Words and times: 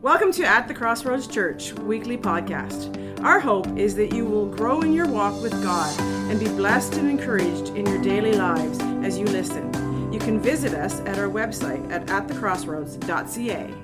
Welcome 0.00 0.30
to 0.34 0.44
At 0.44 0.68
the 0.68 0.74
Crossroads 0.74 1.26
Church 1.26 1.72
weekly 1.72 2.16
podcast. 2.16 3.20
Our 3.24 3.40
hope 3.40 3.66
is 3.76 3.96
that 3.96 4.14
you 4.14 4.24
will 4.26 4.46
grow 4.46 4.80
in 4.80 4.92
your 4.92 5.08
walk 5.08 5.42
with 5.42 5.50
God 5.60 6.00
and 6.30 6.38
be 6.38 6.46
blessed 6.46 6.94
and 6.94 7.10
encouraged 7.10 7.70
in 7.70 7.84
your 7.84 8.00
daily 8.00 8.34
lives 8.34 8.78
as 9.04 9.18
you 9.18 9.24
listen. 9.24 10.12
You 10.12 10.20
can 10.20 10.38
visit 10.38 10.72
us 10.72 11.00
at 11.00 11.18
our 11.18 11.26
website 11.26 11.90
at 11.90 12.06
atthecrossroads.ca. 12.06 13.74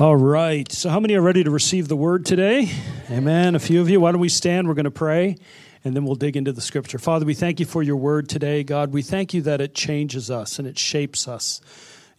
All 0.00 0.16
right. 0.16 0.72
So, 0.72 0.90
how 0.90 0.98
many 0.98 1.14
are 1.14 1.22
ready 1.22 1.44
to 1.44 1.50
receive 1.52 1.86
the 1.86 1.94
word 1.94 2.26
today? 2.26 2.72
Amen. 3.12 3.54
A 3.54 3.60
few 3.60 3.80
of 3.80 3.88
you. 3.88 4.00
Why 4.00 4.10
don't 4.10 4.20
we 4.20 4.28
stand? 4.28 4.66
We're 4.66 4.74
going 4.74 4.84
to 4.84 4.90
pray 4.90 5.36
and 5.84 5.94
then 5.94 6.04
we'll 6.04 6.16
dig 6.16 6.36
into 6.36 6.52
the 6.52 6.60
scripture. 6.60 6.98
Father, 6.98 7.24
we 7.24 7.34
thank 7.34 7.60
you 7.60 7.66
for 7.66 7.84
your 7.84 7.96
word 7.96 8.28
today. 8.28 8.64
God, 8.64 8.92
we 8.92 9.02
thank 9.02 9.32
you 9.32 9.42
that 9.42 9.60
it 9.60 9.76
changes 9.76 10.28
us 10.28 10.58
and 10.58 10.66
it 10.66 10.76
shapes 10.76 11.28
us. 11.28 11.60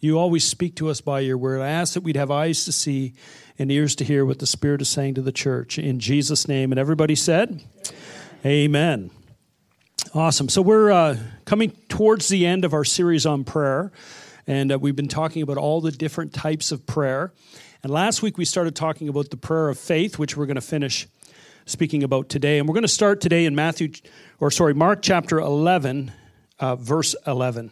You 0.00 0.18
always 0.18 0.44
speak 0.44 0.76
to 0.76 0.90
us 0.90 1.00
by 1.00 1.20
your 1.20 1.38
word. 1.38 1.60
I 1.60 1.68
ask 1.68 1.94
that 1.94 2.02
we'd 2.02 2.16
have 2.16 2.30
eyes 2.30 2.64
to 2.66 2.72
see 2.72 3.14
and 3.58 3.70
ears 3.72 3.96
to 3.96 4.04
hear 4.04 4.24
what 4.24 4.38
the 4.38 4.46
Spirit 4.46 4.82
is 4.82 4.88
saying 4.88 5.14
to 5.14 5.22
the 5.22 5.32
church. 5.32 5.78
In 5.78 5.98
Jesus' 5.98 6.46
name. 6.46 6.72
And 6.72 6.78
everybody 6.78 7.14
said, 7.14 7.62
Amen. 8.44 9.10
Awesome. 10.14 10.48
So 10.48 10.62
we're 10.62 10.92
uh, 10.92 11.16
coming 11.44 11.72
towards 11.88 12.28
the 12.28 12.46
end 12.46 12.64
of 12.64 12.74
our 12.74 12.84
series 12.84 13.26
on 13.26 13.44
prayer. 13.44 13.90
And 14.46 14.70
uh, 14.70 14.78
we've 14.78 14.94
been 14.94 15.08
talking 15.08 15.42
about 15.42 15.56
all 15.56 15.80
the 15.80 15.90
different 15.90 16.32
types 16.32 16.70
of 16.70 16.86
prayer. 16.86 17.32
And 17.82 17.92
last 17.92 18.22
week 18.22 18.38
we 18.38 18.44
started 18.44 18.76
talking 18.76 19.08
about 19.08 19.30
the 19.30 19.36
prayer 19.36 19.68
of 19.68 19.78
faith, 19.78 20.18
which 20.18 20.36
we're 20.36 20.46
going 20.46 20.56
to 20.56 20.60
finish 20.60 21.08
speaking 21.64 22.02
about 22.02 22.28
today. 22.28 22.58
And 22.58 22.68
we're 22.68 22.74
going 22.74 22.82
to 22.82 22.88
start 22.88 23.20
today 23.20 23.46
in 23.46 23.54
Matthew, 23.54 23.92
or 24.38 24.50
sorry, 24.50 24.74
Mark 24.74 25.00
chapter 25.02 25.38
11, 25.38 26.12
uh, 26.60 26.76
verse 26.76 27.16
11. 27.26 27.70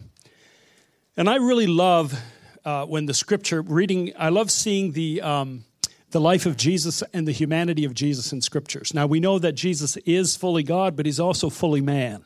And 1.17 1.31
I 1.31 1.37
really 1.37 1.69
love 1.69 2.21
uh, 2.65 2.87
when 2.87 3.07
the 3.07 3.15
scripture 3.15 3.63
reading, 3.63 4.13
I 4.19 4.31
love 4.31 4.51
seeing 4.51 4.91
the, 4.91 5.23
um, 5.23 5.65
the 6.11 6.21
life 6.21 6.45
of 6.45 6.57
Jesus 6.57 7.05
and 7.13 7.29
the 7.29 7.33
humanity 7.33 7.85
of 7.85 7.95
Jesus 7.95 8.33
in 8.33 8.43
scriptures. 8.43 8.93
Now, 8.93 9.07
we 9.07 9.21
know 9.21 9.39
that 9.39 9.53
Jesus 9.53 9.97
is 9.99 10.35
fully 10.35 10.65
God, 10.65 10.97
but 10.97 11.07
he's 11.07 11.21
also 11.21 11.51
fully 11.51 11.81
man. 11.81 12.25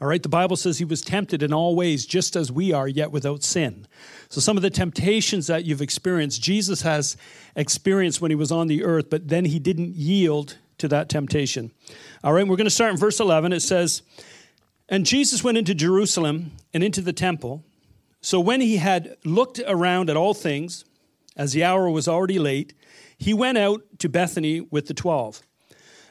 All 0.00 0.08
right, 0.08 0.22
the 0.22 0.30
Bible 0.30 0.56
says 0.56 0.78
he 0.78 0.84
was 0.86 1.02
tempted 1.02 1.42
in 1.42 1.52
all 1.52 1.76
ways, 1.76 2.06
just 2.06 2.34
as 2.34 2.50
we 2.50 2.72
are, 2.72 2.88
yet 2.88 3.12
without 3.12 3.42
sin. 3.42 3.86
So, 4.30 4.40
some 4.40 4.56
of 4.56 4.62
the 4.62 4.70
temptations 4.70 5.46
that 5.48 5.66
you've 5.66 5.82
experienced, 5.82 6.42
Jesus 6.42 6.82
has 6.82 7.18
experienced 7.54 8.22
when 8.22 8.30
he 8.30 8.34
was 8.34 8.50
on 8.50 8.66
the 8.66 8.82
earth, 8.82 9.10
but 9.10 9.28
then 9.28 9.44
he 9.44 9.58
didn't 9.58 9.94
yield 9.94 10.56
to 10.78 10.88
that 10.88 11.10
temptation. 11.10 11.70
All 12.24 12.32
right, 12.32 12.48
we're 12.48 12.56
going 12.56 12.64
to 12.64 12.70
start 12.70 12.92
in 12.92 12.96
verse 12.96 13.20
11. 13.20 13.52
It 13.52 13.60
says, 13.60 14.02
And 14.88 15.04
Jesus 15.04 15.44
went 15.44 15.58
into 15.58 15.74
Jerusalem 15.74 16.52
and 16.72 16.82
into 16.82 17.02
the 17.02 17.12
temple. 17.12 17.62
So 18.22 18.40
when 18.40 18.60
he 18.60 18.76
had 18.76 19.16
looked 19.24 19.60
around 19.66 20.08
at 20.08 20.16
all 20.16 20.32
things, 20.32 20.84
as 21.36 21.52
the 21.52 21.64
hour 21.64 21.90
was 21.90 22.08
already 22.08 22.38
late, 22.38 22.72
he 23.18 23.34
went 23.34 23.58
out 23.58 23.82
to 23.98 24.08
Bethany 24.08 24.60
with 24.60 24.86
the 24.86 24.94
twelve. 24.94 25.42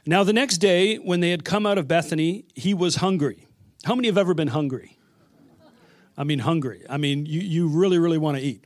Now, 0.05 0.23
the 0.23 0.33
next 0.33 0.57
day, 0.57 0.97
when 0.97 1.19
they 1.19 1.31
had 1.31 1.45
come 1.45 1.65
out 1.65 1.77
of 1.77 1.87
Bethany, 1.87 2.45
he 2.55 2.73
was 2.73 2.95
hungry. 2.95 3.47
How 3.83 3.95
many 3.95 4.07
have 4.07 4.17
ever 4.17 4.33
been 4.33 4.49
hungry? 4.49 4.97
I 6.17 6.23
mean, 6.23 6.39
hungry. 6.39 6.83
I 6.89 6.97
mean, 6.97 7.25
you, 7.25 7.39
you 7.39 7.67
really, 7.67 7.97
really 7.97 8.17
want 8.17 8.37
to 8.37 8.43
eat. 8.43 8.65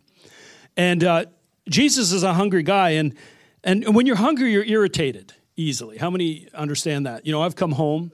And 0.75 1.03
uh, 1.03 1.25
Jesus 1.69 2.11
is 2.11 2.23
a 2.23 2.33
hungry 2.33 2.63
guy. 2.63 2.91
And, 2.91 3.15
and 3.63 3.95
when 3.95 4.05
you're 4.05 4.15
hungry, 4.15 4.51
you're 4.51 4.65
irritated 4.65 5.33
easily. 5.55 5.97
How 5.97 6.09
many 6.09 6.47
understand 6.53 7.05
that? 7.05 7.25
You 7.25 7.31
know, 7.31 7.41
I've 7.41 7.55
come 7.55 7.73
home. 7.73 8.11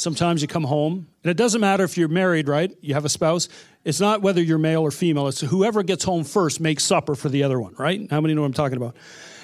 Sometimes 0.00 0.40
you 0.40 0.48
come 0.48 0.64
home, 0.64 1.08
and 1.22 1.30
it 1.30 1.36
doesn't 1.36 1.60
matter 1.60 1.84
if 1.84 1.98
you're 1.98 2.08
married, 2.08 2.48
right? 2.48 2.74
You 2.80 2.94
have 2.94 3.04
a 3.04 3.10
spouse. 3.10 3.50
It's 3.84 4.00
not 4.00 4.22
whether 4.22 4.40
you're 4.40 4.56
male 4.56 4.80
or 4.80 4.90
female. 4.90 5.28
It's 5.28 5.42
whoever 5.42 5.82
gets 5.82 6.04
home 6.04 6.24
first 6.24 6.58
makes 6.58 6.84
supper 6.84 7.14
for 7.14 7.28
the 7.28 7.42
other 7.42 7.60
one, 7.60 7.74
right? 7.74 8.10
How 8.10 8.22
many 8.22 8.32
know 8.32 8.40
what 8.40 8.46
I'm 8.46 8.54
talking 8.54 8.78
about? 8.78 8.96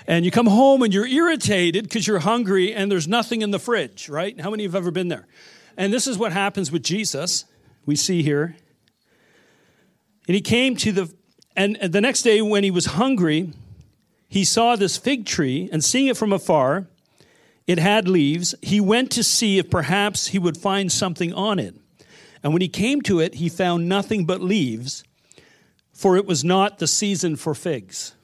And 0.07 0.25
you 0.25 0.31
come 0.31 0.47
home 0.47 0.81
and 0.81 0.95
you're 0.95 1.07
irritated 1.07 1.85
because 1.85 2.07
you're 2.07 2.21
hungry 2.21 2.73
and 2.73 2.91
there's 2.91 3.07
nothing 3.07 3.43
in 3.43 3.51
the 3.51 3.59
fridge, 3.59 4.09
right? 4.09 4.41
How 4.41 4.49
many 4.49 4.63
have 4.63 4.75
ever 4.75 4.91
been 4.91 5.09
there? 5.09 5.27
And 5.77 5.93
this 5.93 6.07
is 6.07 6.17
what 6.17 6.33
happens 6.33 6.73
with 6.73 6.83
Jesus. 6.83 7.45
We 7.85 7.95
see 7.95 8.23
here. 8.23 8.57
And 10.27 10.35
he 10.35 10.41
came 10.41 10.75
to 10.77 10.91
the, 10.91 11.15
and 11.55 11.77
the 11.77 12.01
next 12.01 12.23
day 12.23 12.41
when 12.41 12.65
he 12.65 12.71
was 12.71 12.87
hungry, 12.87 13.53
he 14.27 14.43
saw 14.43 14.75
this 14.75 14.97
fig 14.97 15.27
tree, 15.27 15.69
and 15.71 15.85
seeing 15.85 16.07
it 16.07 16.17
from 16.17 16.33
afar, 16.33 16.87
it 17.67 17.79
had 17.79 18.09
leaves. 18.09 18.55
He 18.63 18.81
went 18.81 19.11
to 19.13 19.23
see 19.23 19.59
if 19.59 19.71
perhaps 19.71 20.29
he 20.29 20.39
would 20.39 20.57
find 20.57 20.91
something 20.91 21.33
on 21.33 21.59
it. 21.59 21.75
And 22.43 22.53
when 22.53 22.63
he 22.63 22.69
came 22.69 23.03
to 23.03 23.21
it, 23.21 23.35
he 23.35 23.49
found 23.49 23.89
nothing 23.89 24.25
but 24.25 24.41
leaves, 24.41 25.03
for 25.93 26.17
it 26.17 26.27
was 26.27 26.45
not 26.45 26.79
the 26.79 26.87
season 26.87 27.37
for 27.37 27.55
figs. 27.55 28.15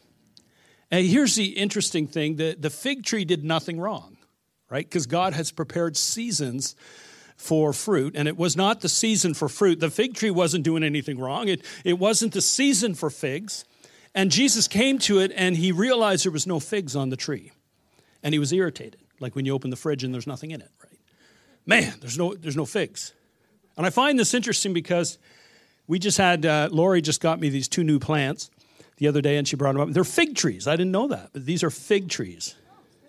And 0.91 1.07
here's 1.07 1.35
the 1.35 1.47
interesting 1.47 2.07
thing 2.07 2.37
the, 2.37 2.55
the 2.59 2.71
fig 2.71 3.05
tree 3.05 3.25
did 3.25 3.43
nothing 3.43 3.81
wrong, 3.81 4.17
right? 4.71 4.85
Because 4.85 5.07
God 5.07 5.33
has 5.33 5.51
prepared 5.51 5.97
seasons 5.97 6.77
for 7.37 7.73
fruit, 7.73 8.15
and 8.15 8.29
it 8.29 8.37
was 8.37 8.57
not 8.57 8.83
the 8.83 8.89
season 8.89 9.35
for 9.35 9.49
fruit. 9.49 9.81
The 9.81 9.91
fig 9.91 10.15
tree 10.15 10.31
wasn't 10.31 10.65
doing 10.65 10.85
anything 10.85 11.19
wrong, 11.19 11.49
it, 11.49 11.65
it 11.85 11.99
wasn't 11.99 12.33
the 12.35 12.43
season 12.43 12.95
for 12.95 13.11
figs. 13.11 13.65
And 14.15 14.31
Jesus 14.31 14.69
came 14.69 14.99
to 15.01 15.21
it 15.21 15.33
and 15.35 15.57
he 15.57 15.73
realized 15.73 16.27
there 16.27 16.33
was 16.33 16.47
no 16.47 16.61
figs 16.61 16.95
on 16.95 17.09
the 17.09 17.17
tree. 17.17 17.51
And 18.23 18.35
he 18.35 18.39
was 18.39 18.53
irritated, 18.53 19.01
like 19.22 19.34
when 19.34 19.47
you 19.47 19.55
open 19.55 19.71
the 19.71 19.77
fridge 19.77 20.05
and 20.05 20.12
there's 20.12 20.27
nothing 20.27 20.50
in 20.50 20.60
it, 20.60 20.71
right? 20.83 20.99
Man, 21.65 21.94
there's 22.00 22.19
no, 22.19 22.34
there's 22.34 22.56
no 22.56 22.66
figs. 22.66 23.12
And 23.77 23.87
I 23.87 23.91
find 23.91 24.19
this 24.19 24.34
interesting 24.34 24.72
because 24.72 25.19
we 25.87 25.99
just 25.99 26.19
had, 26.19 26.44
uh, 26.44 26.69
Lori 26.71 27.00
just 27.00 27.21
got 27.21 27.41
me 27.41 27.49
these 27.49 27.69
two 27.69 27.84
new 27.84 27.99
plants 27.99 28.50
the 28.97 29.09
other 29.09 29.21
day 29.21 29.37
and 29.37 29.47
she 29.47 29.56
brought 29.56 29.72
them 29.72 29.82
up. 29.82 29.91
They're 29.91 30.05
fig 30.05 30.37
trees. 30.37 30.66
I 30.66 30.72
didn't 30.72 30.93
know 30.93 31.09
that, 31.09 31.31
but 31.32 31.47
these 31.47 31.62
are 31.62 31.71
fig 31.71 32.09
trees. 32.09 32.55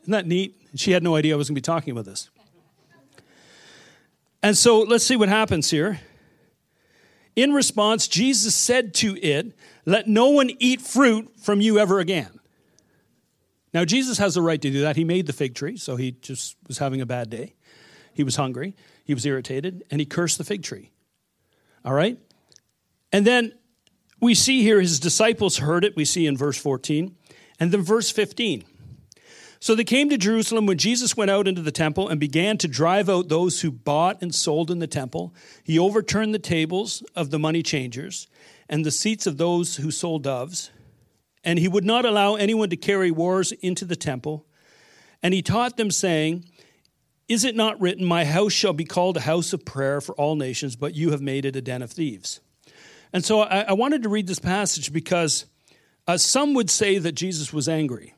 Isn't 0.03 0.11
that 0.11 0.27
neat? 0.27 0.55
She 0.75 0.91
had 0.91 1.03
no 1.03 1.15
idea 1.15 1.33
I 1.33 1.37
was 1.37 1.49
going 1.49 1.55
to 1.55 1.57
be 1.59 1.61
talking 1.61 1.91
about 1.91 2.05
this. 2.05 2.29
And 4.41 4.57
so 4.57 4.81
let's 4.81 5.05
see 5.05 5.15
what 5.15 5.29
happens 5.29 5.69
here. 5.69 6.01
In 7.35 7.53
response, 7.53 8.07
Jesus 8.07 8.53
said 8.53 8.93
to 8.95 9.17
it, 9.23 9.55
Let 9.85 10.07
no 10.07 10.29
one 10.29 10.51
eat 10.59 10.81
fruit 10.81 11.31
from 11.39 11.61
you 11.61 11.79
ever 11.79 11.99
again. 11.99 12.39
Now, 13.73 13.85
Jesus 13.85 14.17
has 14.19 14.35
the 14.35 14.41
right 14.41 14.61
to 14.61 14.69
do 14.69 14.81
that. 14.81 14.95
He 14.95 15.03
made 15.03 15.25
the 15.25 15.33
fig 15.33 15.55
tree, 15.55 15.77
so 15.77 15.95
he 15.95 16.11
just 16.11 16.55
was 16.67 16.77
having 16.77 17.01
a 17.01 17.05
bad 17.05 17.29
day. 17.29 17.55
He 18.13 18.23
was 18.23 18.35
hungry. 18.35 18.75
He 19.03 19.13
was 19.13 19.25
irritated 19.25 19.83
and 19.91 19.99
he 19.99 20.05
cursed 20.05 20.37
the 20.37 20.43
fig 20.43 20.63
tree. 20.63 20.91
All 21.83 21.93
right? 21.93 22.17
And 23.11 23.27
then 23.27 23.53
we 24.19 24.33
see 24.35 24.61
here 24.61 24.79
his 24.79 24.99
disciples 24.99 25.57
heard 25.57 25.83
it. 25.83 25.95
We 25.95 26.05
see 26.05 26.25
in 26.25 26.37
verse 26.37 26.57
14. 26.57 27.15
And 27.59 27.71
then 27.71 27.81
verse 27.81 28.09
15. 28.11 28.63
So 29.59 29.75
they 29.75 29.83
came 29.85 30.09
to 30.09 30.17
Jerusalem 30.17 30.65
when 30.65 30.77
Jesus 30.77 31.15
went 31.15 31.31
out 31.31 31.47
into 31.47 31.61
the 31.61 31.71
temple 31.71 32.09
and 32.09 32.19
began 32.19 32.57
to 32.57 32.67
drive 32.67 33.09
out 33.09 33.29
those 33.29 33.61
who 33.61 33.71
bought 33.71 34.21
and 34.21 34.35
sold 34.35 34.69
in 34.69 34.79
the 34.79 34.87
temple. 34.87 35.33
He 35.63 35.79
overturned 35.79 36.33
the 36.33 36.39
tables 36.39 37.01
of 37.15 37.31
the 37.31 37.39
money 37.39 37.63
changers 37.63 38.27
and 38.67 38.85
the 38.85 38.91
seats 38.91 39.25
of 39.25 39.37
those 39.37 39.77
who 39.77 39.89
sold 39.89 40.23
doves. 40.23 40.69
And 41.43 41.59
he 41.59 41.67
would 41.67 41.85
not 41.85 42.05
allow 42.05 42.35
anyone 42.35 42.69
to 42.69 42.77
carry 42.77 43.11
wars 43.11 43.51
into 43.51 43.85
the 43.85 43.95
temple. 43.95 44.45
And 45.21 45.33
he 45.33 45.41
taught 45.41 45.77
them, 45.77 45.91
saying, 45.91 46.45
is 47.27 47.45
it 47.45 47.55
not 47.55 47.79
written, 47.79 48.05
My 48.05 48.25
house 48.25 48.53
shall 48.53 48.73
be 48.73 48.85
called 48.85 49.17
a 49.17 49.21
house 49.21 49.53
of 49.53 49.65
prayer 49.65 50.01
for 50.01 50.13
all 50.15 50.35
nations, 50.35 50.75
but 50.75 50.93
you 50.93 51.11
have 51.11 51.21
made 51.21 51.45
it 51.45 51.55
a 51.55 51.61
den 51.61 51.81
of 51.81 51.91
thieves? 51.91 52.41
And 53.13 53.23
so 53.23 53.41
I, 53.41 53.61
I 53.61 53.73
wanted 53.73 54.03
to 54.03 54.09
read 54.09 54.27
this 54.27 54.39
passage 54.39 54.91
because 54.91 55.45
uh, 56.07 56.17
some 56.17 56.53
would 56.53 56.69
say 56.69 56.97
that 56.97 57.13
Jesus 57.13 57.53
was 57.53 57.69
angry. 57.69 58.13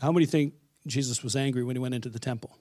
How 0.00 0.10
many 0.10 0.26
think 0.26 0.54
Jesus 0.86 1.22
was 1.22 1.36
angry 1.36 1.62
when 1.62 1.76
he 1.76 1.80
went 1.80 1.94
into 1.94 2.08
the 2.08 2.18
temple? 2.18 2.58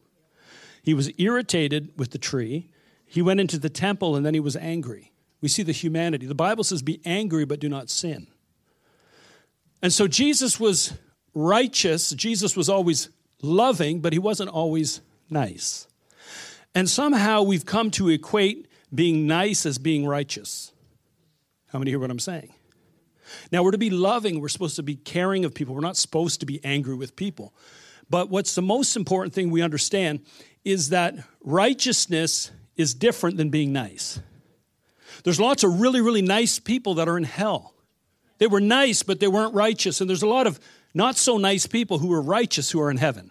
He 0.83 0.93
was 0.93 1.11
irritated 1.17 1.91
with 1.97 2.11
the 2.11 2.17
tree. 2.17 2.69
He 3.05 3.21
went 3.21 3.39
into 3.39 3.57
the 3.57 3.69
temple 3.69 4.15
and 4.15 4.25
then 4.25 4.33
he 4.33 4.39
was 4.39 4.55
angry. 4.55 5.11
We 5.41 5.47
see 5.47 5.63
the 5.63 5.71
humanity. 5.71 6.27
The 6.27 6.35
Bible 6.35 6.63
says, 6.63 6.83
Be 6.83 7.01
angry, 7.03 7.45
but 7.45 7.59
do 7.59 7.69
not 7.69 7.89
sin. 7.89 8.27
And 9.81 9.91
so 9.91 10.07
Jesus 10.07 10.59
was 10.59 10.93
righteous. 11.33 12.11
Jesus 12.11 12.55
was 12.55 12.69
always 12.69 13.09
loving, 13.41 13.99
but 13.99 14.13
he 14.13 14.19
wasn't 14.19 14.49
always 14.49 15.01
nice. 15.29 15.87
And 16.75 16.89
somehow 16.89 17.41
we've 17.41 17.65
come 17.65 17.91
to 17.91 18.09
equate 18.09 18.67
being 18.93 19.27
nice 19.27 19.65
as 19.65 19.77
being 19.77 20.05
righteous. 20.05 20.71
How 21.71 21.79
many 21.79 21.91
hear 21.91 21.99
what 21.99 22.11
I'm 22.11 22.19
saying? 22.19 22.53
Now, 23.51 23.63
we're 23.63 23.71
to 23.71 23.77
be 23.77 23.89
loving, 23.89 24.41
we're 24.41 24.49
supposed 24.49 24.75
to 24.75 24.83
be 24.83 24.95
caring 24.95 25.45
of 25.45 25.53
people, 25.53 25.73
we're 25.73 25.81
not 25.81 25.97
supposed 25.97 26.41
to 26.41 26.45
be 26.45 26.63
angry 26.63 26.95
with 26.95 27.15
people. 27.15 27.53
But 28.09 28.29
what's 28.29 28.55
the 28.55 28.61
most 28.61 28.97
important 28.97 29.33
thing 29.33 29.51
we 29.51 29.61
understand 29.61 30.25
is 30.65 30.89
that 30.89 31.15
righteousness 31.41 32.51
is 32.75 32.93
different 32.93 33.37
than 33.37 33.49
being 33.49 33.71
nice. 33.71 34.19
There's 35.23 35.39
lots 35.39 35.63
of 35.63 35.79
really, 35.79 36.01
really 36.01 36.21
nice 36.21 36.59
people 36.59 36.95
that 36.95 37.07
are 37.07 37.17
in 37.17 37.23
hell. 37.23 37.73
They 38.41 38.47
were 38.47 38.59
nice, 38.59 39.03
but 39.03 39.19
they 39.19 39.27
weren't 39.27 39.53
righteous. 39.53 40.01
And 40.01 40.09
there's 40.09 40.23
a 40.23 40.27
lot 40.27 40.47
of 40.47 40.59
not 40.95 41.15
so 41.15 41.37
nice 41.37 41.67
people 41.67 41.99
who 41.99 42.11
are 42.11 42.21
righteous 42.23 42.71
who 42.71 42.81
are 42.81 42.89
in 42.89 42.97
heaven. 42.97 43.29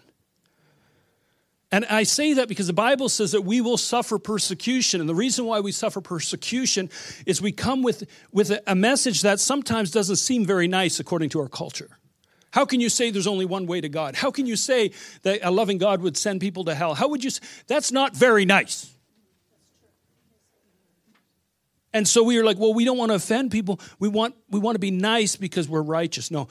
And 1.72 1.84
I 1.86 2.04
say 2.04 2.34
that 2.34 2.46
because 2.46 2.68
the 2.68 2.72
Bible 2.72 3.08
says 3.08 3.32
that 3.32 3.42
we 3.42 3.60
will 3.60 3.76
suffer 3.76 4.20
persecution. 4.20 5.00
And 5.00 5.08
the 5.08 5.14
reason 5.16 5.46
why 5.46 5.58
we 5.58 5.72
suffer 5.72 6.00
persecution 6.00 6.90
is 7.26 7.42
we 7.42 7.50
come 7.50 7.82
with, 7.82 8.08
with 8.30 8.56
a 8.68 8.76
message 8.76 9.22
that 9.22 9.40
sometimes 9.40 9.90
doesn't 9.90 10.14
seem 10.14 10.46
very 10.46 10.68
nice 10.68 11.00
according 11.00 11.30
to 11.30 11.40
our 11.40 11.48
culture. 11.48 11.98
How 12.52 12.64
can 12.64 12.80
you 12.80 12.88
say 12.88 13.10
there's 13.10 13.26
only 13.26 13.46
one 13.46 13.66
way 13.66 13.80
to 13.80 13.88
God? 13.88 14.14
How 14.14 14.30
can 14.30 14.46
you 14.46 14.54
say 14.54 14.92
that 15.22 15.40
a 15.42 15.50
loving 15.50 15.78
God 15.78 16.02
would 16.02 16.16
send 16.16 16.40
people 16.40 16.66
to 16.66 16.74
hell? 16.76 16.94
How 16.94 17.08
would 17.08 17.24
you? 17.24 17.32
That's 17.66 17.90
not 17.90 18.14
very 18.14 18.44
nice. 18.44 18.94
And 21.92 22.06
so 22.06 22.22
we 22.22 22.38
are 22.38 22.44
like, 22.44 22.58
well, 22.58 22.72
we 22.72 22.84
don't 22.84 22.98
want 22.98 23.10
to 23.10 23.16
offend 23.16 23.50
people. 23.50 23.80
We 23.98 24.08
want, 24.08 24.34
we 24.48 24.60
want 24.60 24.76
to 24.76 24.80
be 24.80 24.90
nice 24.90 25.36
because 25.36 25.68
we're 25.68 25.82
righteous. 25.82 26.30
No, 26.30 26.48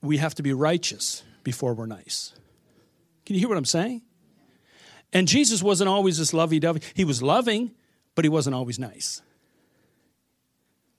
we 0.00 0.16
have 0.16 0.34
to 0.36 0.42
be 0.42 0.52
righteous 0.52 1.22
before 1.44 1.74
we're 1.74 1.86
nice. 1.86 2.32
Can 3.26 3.34
you 3.34 3.40
hear 3.40 3.48
what 3.48 3.58
I'm 3.58 3.64
saying? 3.64 4.02
And 5.12 5.28
Jesus 5.28 5.62
wasn't 5.62 5.88
always 5.88 6.18
this 6.18 6.32
lovey 6.32 6.58
dovey. 6.58 6.80
He 6.94 7.04
was 7.04 7.22
loving, 7.22 7.72
but 8.14 8.24
he 8.24 8.28
wasn't 8.28 8.54
always 8.54 8.78
nice. 8.78 9.22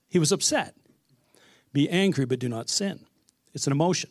He 0.10 0.20
was 0.20 0.32
upset. 0.32 0.76
Be 1.74 1.90
angry, 1.90 2.26
but 2.26 2.40
do 2.40 2.50
not 2.50 2.70
sin. 2.70 3.06
It's 3.54 3.68
an 3.68 3.72
emotion. 3.72 4.10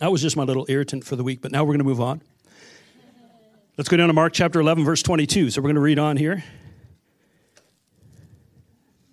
That 0.00 0.10
was 0.10 0.22
just 0.22 0.36
my 0.36 0.44
little 0.44 0.66
irritant 0.68 1.04
for 1.04 1.16
the 1.16 1.22
week, 1.22 1.40
but 1.42 1.52
now 1.52 1.62
we're 1.62 1.74
going 1.74 1.78
to 1.78 1.84
move 1.84 2.00
on. 2.00 2.22
Let's 3.76 3.88
go 3.88 3.96
down 3.96 4.08
to 4.08 4.12
Mark 4.12 4.32
chapter 4.32 4.60
11, 4.60 4.84
verse 4.84 5.02
22. 5.02 5.50
So 5.50 5.60
we're 5.60 5.68
going 5.68 5.74
to 5.76 5.80
read 5.80 5.98
on 5.98 6.16
here. 6.16 6.44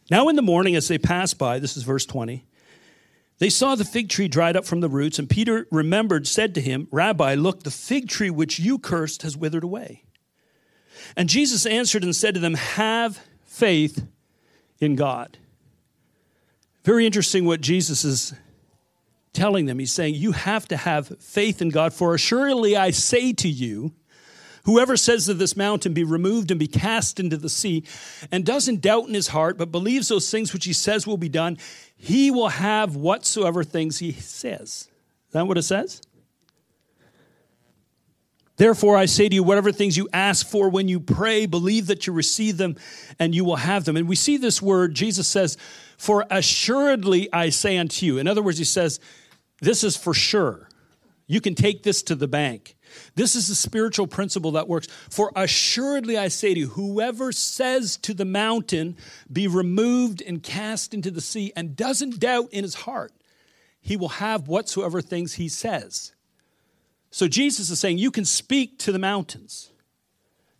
Now, 0.09 0.29
in 0.29 0.35
the 0.35 0.41
morning, 0.41 0.75
as 0.75 0.87
they 0.87 0.97
passed 0.97 1.37
by, 1.37 1.59
this 1.59 1.75
is 1.75 1.83
verse 1.83 2.05
20, 2.05 2.45
they 3.39 3.49
saw 3.49 3.75
the 3.75 3.85
fig 3.85 4.09
tree 4.09 4.27
dried 4.27 4.55
up 4.55 4.65
from 4.65 4.79
the 4.79 4.89
roots, 4.89 5.19
and 5.19 5.29
Peter 5.29 5.67
remembered, 5.69 6.27
said 6.27 6.55
to 6.55 6.61
him, 6.61 6.87
Rabbi, 6.91 7.35
look, 7.35 7.63
the 7.63 7.71
fig 7.71 8.07
tree 8.07 8.29
which 8.29 8.59
you 8.59 8.79
cursed 8.79 9.21
has 9.21 9.37
withered 9.37 9.63
away. 9.63 10.03
And 11.15 11.29
Jesus 11.29 11.65
answered 11.65 12.03
and 12.03 12.15
said 12.15 12.33
to 12.33 12.39
them, 12.39 12.55
Have 12.55 13.19
faith 13.45 14.07
in 14.79 14.95
God. 14.95 15.37
Very 16.83 17.05
interesting 17.05 17.45
what 17.45 17.61
Jesus 17.61 18.03
is 18.03 18.33
telling 19.33 19.67
them. 19.67 19.77
He's 19.77 19.93
saying, 19.93 20.15
You 20.15 20.31
have 20.31 20.67
to 20.69 20.77
have 20.77 21.19
faith 21.19 21.61
in 21.61 21.69
God, 21.69 21.93
for 21.93 22.15
assuredly 22.15 22.75
I 22.75 22.91
say 22.91 23.33
to 23.33 23.47
you, 23.47 23.93
Whoever 24.67 24.97
says 24.97 25.27
to 25.27 25.33
this 25.33 25.55
mountain, 25.55 25.93
Be 25.93 26.03
removed 26.03 26.51
and 26.51 26.59
be 26.59 26.67
cast 26.67 27.21
into 27.21 27.37
the 27.37 27.47
sea, 27.47 27.85
and 28.33 28.45
doesn't 28.45 28.81
doubt 28.81 29.07
in 29.07 29.13
his 29.13 29.29
heart, 29.29 29.57
but 29.57 29.71
believes 29.71 30.09
those 30.09 30.29
things 30.29 30.51
which 30.51 30.65
he 30.65 30.73
says 30.73 31.07
will 31.07 31.17
be 31.17 31.29
done, 31.29 31.57
he 31.95 32.29
will 32.29 32.49
have 32.49 32.97
whatsoever 32.97 33.63
things 33.63 33.99
he 33.99 34.11
says. 34.11 34.89
Is 35.29 35.31
that 35.31 35.47
what 35.47 35.57
it 35.57 35.61
says? 35.61 36.01
Therefore, 38.57 38.97
I 38.97 39.05
say 39.05 39.29
to 39.29 39.35
you, 39.35 39.41
whatever 39.41 39.71
things 39.71 39.95
you 39.95 40.09
ask 40.11 40.45
for 40.45 40.67
when 40.67 40.89
you 40.89 40.99
pray, 40.99 41.45
believe 41.45 41.87
that 41.87 42.05
you 42.05 42.11
receive 42.11 42.57
them 42.57 42.75
and 43.19 43.33
you 43.33 43.45
will 43.45 43.55
have 43.55 43.85
them. 43.85 43.95
And 43.95 44.05
we 44.05 44.17
see 44.17 44.35
this 44.35 44.61
word, 44.61 44.93
Jesus 44.93 45.29
says, 45.29 45.57
For 45.97 46.25
assuredly 46.29 47.31
I 47.31 47.51
say 47.51 47.77
unto 47.77 48.05
you. 48.05 48.17
In 48.17 48.27
other 48.27 48.41
words, 48.41 48.57
he 48.57 48.65
says, 48.65 48.99
This 49.61 49.85
is 49.85 49.95
for 49.95 50.13
sure. 50.13 50.67
You 51.25 51.39
can 51.39 51.55
take 51.55 51.83
this 51.83 52.03
to 52.03 52.15
the 52.15 52.27
bank. 52.27 52.76
This 53.15 53.35
is 53.35 53.49
a 53.49 53.55
spiritual 53.55 54.07
principle 54.07 54.51
that 54.51 54.67
works. 54.67 54.87
For 55.09 55.31
assuredly 55.35 56.17
I 56.17 56.27
say 56.27 56.53
to 56.53 56.59
you, 56.59 56.67
whoever 56.67 57.31
says 57.31 57.97
to 57.97 58.13
the 58.13 58.25
mountain, 58.25 58.97
be 59.31 59.47
removed 59.47 60.21
and 60.21 60.43
cast 60.43 60.93
into 60.93 61.11
the 61.11 61.21
sea, 61.21 61.51
and 61.55 61.75
doesn't 61.75 62.19
doubt 62.19 62.49
in 62.51 62.63
his 62.63 62.75
heart, 62.75 63.13
he 63.81 63.97
will 63.97 64.09
have 64.09 64.47
whatsoever 64.47 65.01
things 65.01 65.33
he 65.33 65.49
says. 65.49 66.13
So 67.09 67.27
Jesus 67.27 67.69
is 67.69 67.79
saying, 67.79 67.97
you 67.97 68.11
can 68.11 68.25
speak 68.25 68.77
to 68.79 68.91
the 68.91 68.99
mountains 68.99 69.71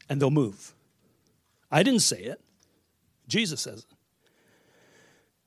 and 0.10 0.22
they'll 0.22 0.32
move. 0.32 0.74
I 1.70 1.84
didn't 1.84 2.02
say 2.02 2.22
it, 2.22 2.40
Jesus 3.28 3.62
says 3.62 3.80
it. 3.80 3.98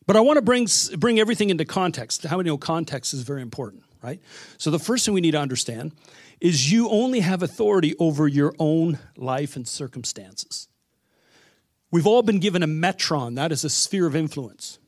But 0.07 0.17
I 0.17 0.21
want 0.21 0.37
to 0.37 0.43
bring, 0.43 0.67
bring 0.99 1.21
everything 1.21 1.51
into 1.51 1.65
context. 1.65 2.25
How 2.25 2.37
many 2.37 2.51
know 2.51 2.59
context 2.59 3.15
is 3.15 3.23
very 3.23 3.43
important, 3.43 3.85
right? 4.03 4.21
So 4.59 4.71
the 4.71 4.79
first 4.79 5.05
thing 5.05 5.15
we 5.15 5.21
need 5.21 5.33
to 5.33 5.41
understand 5.41 5.93
is 6.41 6.73
you 6.73 6.89
only 6.89 7.21
have 7.21 7.43
authority 7.43 7.95
over 7.99 8.27
your 8.27 8.55
own 8.59 8.99
life 9.17 9.57
and 9.57 9.69
circumstances. 9.69 10.69
We've 11.91 12.07
all 12.07 12.23
been 12.23 12.39
given 12.39 12.63
a 12.63 12.67
metron, 12.67 13.35
that 13.35 13.53
is 13.53 13.65
a 13.65 13.71
sphere 13.71 14.07
of 14.07 14.17
influence. 14.17 14.79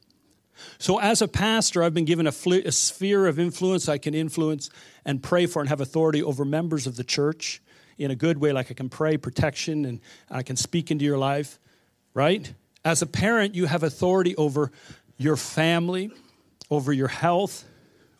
So, 0.78 1.00
as 1.00 1.20
a 1.20 1.28
pastor, 1.28 1.82
I've 1.82 1.94
been 1.94 2.04
given 2.04 2.26
a, 2.28 2.32
fl- 2.32 2.54
a, 2.54 2.70
sphere 2.70 3.26
of 3.26 3.40
influence 3.40 3.88
I 3.88 3.98
can 3.98 4.14
influence 4.14 4.70
and 5.04 5.20
pray 5.20 5.46
for 5.46 5.60
and 5.60 5.68
have 5.68 5.80
authority 5.80 6.22
over 6.22 6.44
members 6.44 6.86
of 6.86 6.94
the 6.94 7.02
church 7.02 7.60
in 7.98 8.10
a 8.10 8.14
good 8.14 8.38
way, 8.38 8.52
like 8.52 8.70
I 8.70 8.74
can 8.74 8.88
pray 8.88 9.16
protection 9.16 9.84
and 9.84 10.00
I 10.30 10.42
can 10.42 10.56
speak 10.56 10.90
into 10.90 11.04
your 11.04 11.18
life, 11.18 11.58
right? 12.14 12.52
As 12.84 13.02
a 13.02 13.06
parent, 13.06 13.54
you 13.54 13.66
have 13.66 13.82
authority 13.82 14.36
over 14.36 14.70
your 15.16 15.36
family, 15.36 16.10
over 16.70 16.92
your 16.92 17.08
health, 17.08 17.64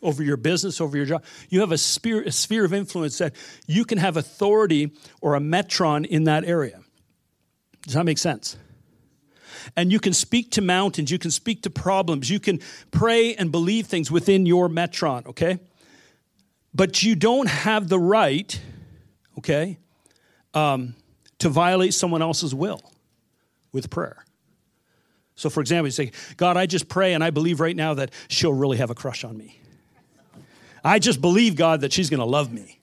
over 0.03 0.21
your 0.21 0.37
business, 0.37 0.79
over 0.79 0.95
your 0.97 1.05
job. 1.05 1.23
You 1.49 1.61
have 1.61 1.71
a 1.71 1.77
sphere, 1.77 2.21
a 2.23 2.31
sphere 2.31 2.65
of 2.65 2.73
influence 2.73 3.17
that 3.17 3.35
you 3.65 3.85
can 3.85 3.97
have 3.97 4.17
authority 4.17 4.91
or 5.21 5.35
a 5.35 5.39
metron 5.39 6.05
in 6.05 6.25
that 6.25 6.45
area. 6.45 6.79
Does 7.83 7.95
that 7.95 8.05
make 8.05 8.17
sense? 8.17 8.57
And 9.75 9.91
you 9.91 9.99
can 9.99 10.13
speak 10.13 10.51
to 10.51 10.61
mountains, 10.61 11.09
you 11.09 11.19
can 11.19 11.31
speak 11.31 11.63
to 11.63 11.69
problems, 11.69 12.29
you 12.29 12.39
can 12.39 12.59
pray 12.91 13.33
and 13.35 13.51
believe 13.51 13.87
things 13.87 14.11
within 14.11 14.45
your 14.45 14.67
metron, 14.69 15.25
okay? 15.27 15.59
But 16.73 17.03
you 17.03 17.15
don't 17.15 17.47
have 17.47 17.87
the 17.87 17.99
right, 17.99 18.59
okay, 19.37 19.79
um, 20.53 20.95
to 21.39 21.49
violate 21.49 21.93
someone 21.93 22.21
else's 22.21 22.53
will 22.53 22.81
with 23.71 23.89
prayer. 23.89 24.25
So, 25.35 25.49
for 25.49 25.61
example, 25.61 25.87
you 25.87 25.91
say, 25.91 26.11
God, 26.37 26.57
I 26.57 26.65
just 26.65 26.87
pray 26.87 27.13
and 27.13 27.23
I 27.23 27.31
believe 27.31 27.59
right 27.59 27.75
now 27.75 27.95
that 27.95 28.11
she'll 28.27 28.53
really 28.53 28.77
have 28.77 28.89
a 28.89 28.95
crush 28.95 29.23
on 29.23 29.37
me. 29.37 29.59
I 30.83 30.99
just 30.99 31.21
believe, 31.21 31.55
God, 31.55 31.81
that 31.81 31.93
she's 31.93 32.09
going 32.09 32.19
to 32.19 32.25
love 32.25 32.51
me. 32.51 32.79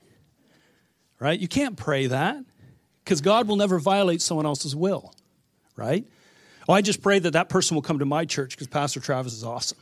Right? 1.19 1.39
You 1.39 1.49
can't 1.49 1.77
pray 1.77 2.07
that 2.07 2.43
because 3.05 3.21
God 3.21 3.47
will 3.47 3.57
never 3.57 3.79
violate 3.79 4.23
someone 4.23 4.47
else's 4.47 4.75
will. 4.75 5.15
Right? 5.77 6.07
Oh, 6.69 6.73
I 6.73 6.83
just 6.83 7.03
pray 7.03 7.19
that 7.19 7.33
that 7.33 7.49
person 7.49 7.75
will 7.75 7.83
come 7.83 7.99
to 7.99 8.05
my 8.05 8.25
church 8.25 8.51
because 8.53 8.69
Pastor 8.69 9.01
Travis 9.01 9.33
is 9.33 9.45
awesome. 9.45 9.79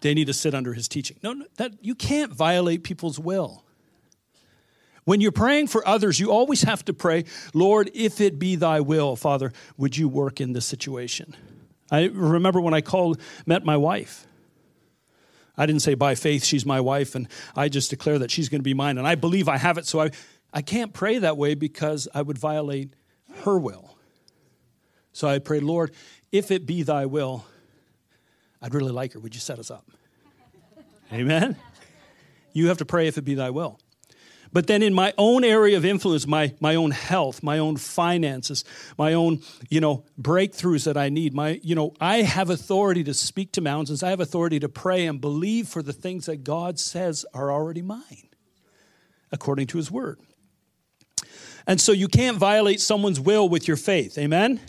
They 0.00 0.14
need 0.14 0.26
to 0.26 0.32
sit 0.32 0.54
under 0.54 0.72
his 0.72 0.88
teaching. 0.88 1.18
No, 1.22 1.32
no, 1.32 1.46
that 1.56 1.72
you 1.82 1.94
can't 1.94 2.32
violate 2.32 2.82
people's 2.82 3.18
will. 3.18 3.64
When 5.04 5.20
you're 5.20 5.32
praying 5.32 5.68
for 5.68 5.86
others, 5.86 6.20
you 6.20 6.30
always 6.30 6.62
have 6.62 6.84
to 6.86 6.92
pray, 6.92 7.24
Lord, 7.54 7.90
if 7.94 8.20
it 8.20 8.38
be 8.38 8.56
thy 8.56 8.80
will, 8.80 9.16
Father, 9.16 9.52
would 9.76 9.96
you 9.96 10.08
work 10.08 10.40
in 10.40 10.52
this 10.52 10.66
situation? 10.66 11.34
I 11.90 12.04
remember 12.06 12.60
when 12.60 12.74
I 12.74 12.80
called, 12.80 13.20
met 13.46 13.64
my 13.64 13.76
wife. 13.76 14.26
I 15.56 15.66
didn't 15.66 15.82
say 15.82 15.94
by 15.94 16.14
faith 16.14 16.44
she's 16.44 16.64
my 16.64 16.80
wife 16.80 17.14
and 17.14 17.28
I 17.54 17.68
just 17.68 17.90
declare 17.90 18.18
that 18.18 18.30
she's 18.30 18.48
going 18.48 18.60
to 18.60 18.64
be 18.64 18.74
mine 18.74 18.98
and 18.98 19.06
I 19.06 19.14
believe 19.14 19.48
I 19.48 19.56
have 19.56 19.78
it. 19.78 19.86
So 19.86 20.00
I, 20.00 20.10
I 20.52 20.62
can't 20.62 20.92
pray 20.92 21.18
that 21.18 21.36
way 21.36 21.54
because 21.54 22.08
I 22.14 22.22
would 22.22 22.38
violate 22.38 22.94
her 23.44 23.58
will. 23.58 23.96
So 25.12 25.28
I 25.28 25.38
pray, 25.38 25.60
Lord, 25.60 25.92
if 26.32 26.50
it 26.50 26.66
be 26.66 26.82
thy 26.82 27.06
will, 27.06 27.44
I'd 28.62 28.74
really 28.74 28.92
like 28.92 29.14
her. 29.14 29.20
Would 29.20 29.34
you 29.34 29.40
set 29.40 29.58
us 29.58 29.70
up? 29.70 29.84
Amen? 31.12 31.56
You 32.52 32.68
have 32.68 32.78
to 32.78 32.84
pray 32.84 33.06
if 33.06 33.18
it 33.18 33.22
be 33.22 33.34
thy 33.34 33.50
will. 33.50 33.78
But 34.52 34.66
then 34.66 34.82
in 34.82 34.92
my 34.92 35.14
own 35.16 35.44
area 35.44 35.76
of 35.76 35.84
influence, 35.84 36.26
my, 36.26 36.54
my 36.60 36.74
own 36.74 36.90
health, 36.90 37.42
my 37.42 37.58
own 37.58 37.76
finances, 37.76 38.64
my 38.98 39.14
own, 39.14 39.42
you 39.68 39.80
know, 39.80 40.04
breakthroughs 40.20 40.84
that 40.84 40.96
I 40.96 41.08
need, 41.08 41.34
my, 41.34 41.60
you 41.62 41.76
know, 41.76 41.94
I 42.00 42.22
have 42.22 42.50
authority 42.50 43.04
to 43.04 43.14
speak 43.14 43.52
to 43.52 43.60
mountains. 43.60 44.02
I 44.02 44.10
have 44.10 44.20
authority 44.20 44.58
to 44.60 44.68
pray 44.68 45.06
and 45.06 45.20
believe 45.20 45.68
for 45.68 45.82
the 45.82 45.92
things 45.92 46.26
that 46.26 46.42
God 46.42 46.80
says 46.80 47.24
are 47.32 47.52
already 47.52 47.82
mine, 47.82 48.28
according 49.30 49.68
to 49.68 49.76
his 49.76 49.90
word. 49.90 50.18
And 51.66 51.80
so 51.80 51.92
you 51.92 52.08
can't 52.08 52.36
violate 52.36 52.80
someone's 52.80 53.20
will 53.20 53.48
with 53.48 53.68
your 53.68 53.76
faith. 53.76 54.18
Amen? 54.18 54.60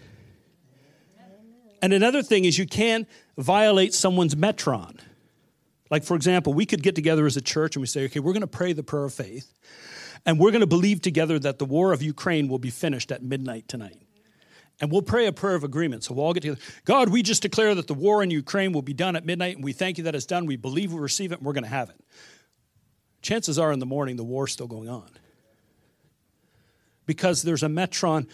And 1.82 1.94
another 1.94 2.22
thing 2.22 2.46
is 2.46 2.60
you 2.60 2.68
can't 2.68 3.08
violate 3.38 3.96
someone's 3.96 4.36
metron. 4.36 5.00
Like, 5.92 6.06
for 6.06 6.16
example, 6.16 6.54
we 6.54 6.66
could 6.66 6.82
get 6.82 6.96
together 6.96 7.26
as 7.26 7.36
a 7.38 7.42
church 7.42 7.76
and 7.76 7.82
we 7.82 7.88
say, 7.88 8.06
okay, 8.06 8.22
we're 8.22 8.32
going 8.34 8.42
to 8.42 8.48
pray 8.48 8.72
the 8.72 8.82
prayer 8.82 9.04
of 9.04 9.14
faith, 9.14 9.54
and 10.26 10.40
we're 10.40 10.52
going 10.52 10.62
to 10.62 10.68
believe 10.68 11.02
together 11.02 11.38
that 11.40 11.60
the 11.60 11.66
war 11.66 11.92
of 11.92 12.02
Ukraine 12.02 12.48
will 12.48 12.60
be 12.60 12.70
finished 12.70 13.12
at 13.12 13.22
midnight 13.22 13.68
tonight. 13.68 14.02
And 14.80 14.92
we'll 14.92 15.04
pray 15.04 15.28
a 15.28 15.32
prayer 15.32 15.54
of 15.54 15.64
agreement. 15.64 16.04
So 16.04 16.16
we'll 16.16 16.26
all 16.26 16.34
get 16.34 16.42
together. 16.42 16.62
God, 16.86 17.10
we 17.10 17.22
just 17.22 17.44
declare 17.44 17.76
that 17.76 17.86
the 17.86 17.94
war 17.94 18.24
in 18.24 18.32
Ukraine 18.32 18.72
will 18.72 18.82
be 18.82 18.94
done 18.94 19.16
at 19.16 19.26
midnight, 19.26 19.56
and 19.56 19.64
we 19.64 19.74
thank 19.74 20.00
you 20.00 20.06
that 20.06 20.16
it's 20.16 20.26
done. 20.26 20.48
We 20.48 20.56
believe 20.56 20.94
we 20.94 21.00
receive 21.00 21.32
it, 21.32 21.40
and 21.40 21.46
we're 21.46 21.54
going 21.54 21.66
to 21.66 21.70
have 21.70 21.90
it. 21.90 22.00
Chances 23.22 23.60
are 23.60 23.72
in 23.72 23.80
the 23.80 23.86
morning, 23.86 24.16
the 24.16 24.24
war's 24.24 24.52
still 24.52 24.68
going 24.68 24.90
on. 24.90 25.10
Because 27.06 27.44
there's 27.44 27.62
a 27.62 27.68
metron 27.68 28.28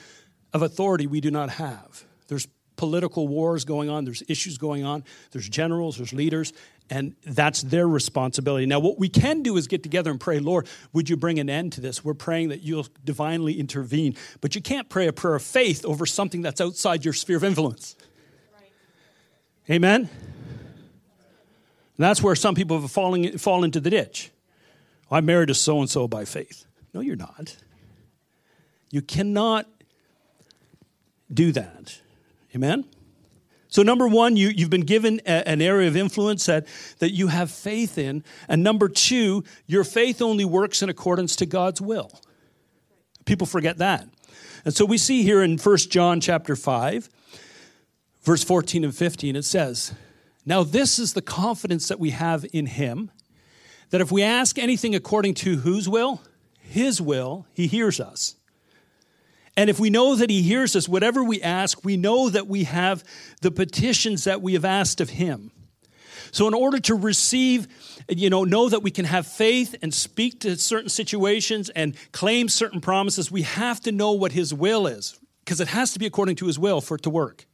of 0.53 0.61
authority 0.61 1.07
we 1.07 1.19
do 1.19 1.31
not 1.31 1.49
have. 1.49 2.05
There's 2.27 2.47
political 2.77 3.27
wars 3.27 3.65
going 3.65 3.89
on, 3.89 4.05
there's 4.05 4.23
issues 4.27 4.57
going 4.57 4.85
on, 4.85 5.03
there's 5.31 5.49
generals, 5.49 5.97
there's 5.97 6.13
leaders, 6.13 6.53
and 6.89 7.15
that's 7.25 7.61
their 7.63 7.87
responsibility. 7.87 8.65
Now, 8.65 8.79
what 8.79 8.97
we 8.97 9.09
can 9.09 9.43
do 9.43 9.57
is 9.57 9.67
get 9.67 9.83
together 9.83 10.09
and 10.09 10.19
pray, 10.19 10.39
Lord, 10.39 10.67
would 10.93 11.09
you 11.09 11.17
bring 11.17 11.39
an 11.39 11.49
end 11.49 11.73
to 11.73 11.81
this? 11.81 12.05
We're 12.05 12.13
praying 12.13 12.49
that 12.49 12.61
you'll 12.61 12.87
divinely 13.03 13.59
intervene. 13.59 14.15
But 14.39 14.55
you 14.55 14.61
can't 14.61 14.87
pray 14.87 15.07
a 15.07 15.13
prayer 15.13 15.35
of 15.35 15.43
faith 15.43 15.83
over 15.83 16.05
something 16.05 16.41
that's 16.41 16.61
outside 16.61 17.03
your 17.03 17.13
sphere 17.13 17.37
of 17.37 17.43
influence. 17.43 17.97
Right. 18.53 19.75
Amen? 19.75 20.01
And 20.01 20.09
that's 21.97 22.23
where 22.23 22.35
some 22.35 22.55
people 22.55 22.79
have 22.79 22.91
fallen, 22.91 23.37
fall 23.37 23.65
into 23.65 23.81
the 23.81 23.89
ditch. 23.89 24.31
I'm 25.11 25.25
married 25.25 25.47
to 25.47 25.55
so 25.55 25.79
and 25.79 25.89
so 25.89 26.07
by 26.07 26.25
faith. 26.25 26.65
No, 26.93 27.01
you're 27.01 27.15
not. 27.15 27.57
You 28.91 29.01
cannot 29.01 29.67
do 31.33 31.51
that. 31.51 31.99
Amen? 32.55 32.85
So, 33.69 33.83
number 33.83 34.07
one, 34.07 34.37
you, 34.37 34.47
you've 34.47 34.69
been 34.69 34.85
given 34.85 35.19
a, 35.25 35.47
an 35.47 35.61
area 35.61 35.87
of 35.87 35.97
influence 35.97 36.45
that, 36.45 36.67
that 36.99 37.11
you 37.11 37.27
have 37.27 37.51
faith 37.51 37.97
in. 37.97 38.23
And 38.47 38.63
number 38.63 38.87
two, 38.87 39.43
your 39.65 39.83
faith 39.83 40.21
only 40.21 40.45
works 40.45 40.81
in 40.81 40.89
accordance 40.89 41.35
to 41.37 41.45
God's 41.45 41.81
will. 41.81 42.11
People 43.25 43.45
forget 43.45 43.77
that. 43.79 44.07
And 44.63 44.73
so 44.73 44.85
we 44.85 44.97
see 44.97 45.23
here 45.23 45.43
in 45.43 45.57
1 45.57 45.77
John 45.89 46.21
chapter 46.21 46.55
5, 46.55 47.09
verse 48.21 48.43
14 48.43 48.85
and 48.85 48.95
15, 48.95 49.35
it 49.35 49.43
says, 49.43 49.93
Now 50.45 50.63
this 50.63 50.97
is 50.97 51.13
the 51.13 51.21
confidence 51.21 51.89
that 51.89 51.99
we 51.99 52.11
have 52.11 52.45
in 52.53 52.67
him, 52.67 53.11
that 53.89 54.01
if 54.01 54.11
we 54.11 54.23
ask 54.23 54.57
anything 54.57 54.95
according 54.95 55.33
to 55.35 55.57
whose 55.57 55.89
will? 55.89 56.21
His 56.59 57.01
will, 57.01 57.45
he 57.53 57.67
hears 57.67 57.99
us. 57.99 58.36
And 59.57 59.71
if 59.71 59.79
we 59.79 59.89
know 59.89 60.15
that 60.15 60.29
He 60.29 60.43
hears 60.43 60.75
us, 60.75 60.87
whatever 60.87 61.23
we 61.23 61.41
ask, 61.41 61.83
we 61.83 61.97
know 61.97 62.29
that 62.29 62.47
we 62.47 62.63
have 62.65 63.03
the 63.41 63.49
petitions 63.49 64.23
that 64.25 64.41
we 64.41 64.53
have 64.53 64.63
asked 64.63 65.01
of 65.01 65.09
Him. 65.09 65.51
So, 66.31 66.47
in 66.47 66.53
order 66.53 66.79
to 66.81 66.95
receive, 66.95 67.67
you 68.07 68.29
know, 68.29 68.43
know 68.43 68.69
that 68.69 68.83
we 68.83 68.91
can 68.91 69.05
have 69.05 69.25
faith 69.25 69.75
and 69.81 69.91
speak 69.93 70.41
to 70.41 70.55
certain 70.57 70.89
situations 70.89 71.69
and 71.71 71.95
claim 72.11 72.49
certain 72.49 72.81
promises, 72.81 73.31
we 73.31 73.41
have 73.41 73.79
to 73.81 73.91
know 73.91 74.11
what 74.11 74.31
His 74.31 74.53
will 74.53 74.85
is 74.85 75.19
because 75.43 75.59
it 75.59 75.69
has 75.69 75.91
to 75.93 75.99
be 75.99 76.05
according 76.05 76.35
to 76.35 76.45
His 76.45 76.59
will 76.59 76.79
for 76.79 76.95
it 76.95 77.01
to 77.03 77.09
work. 77.09 77.47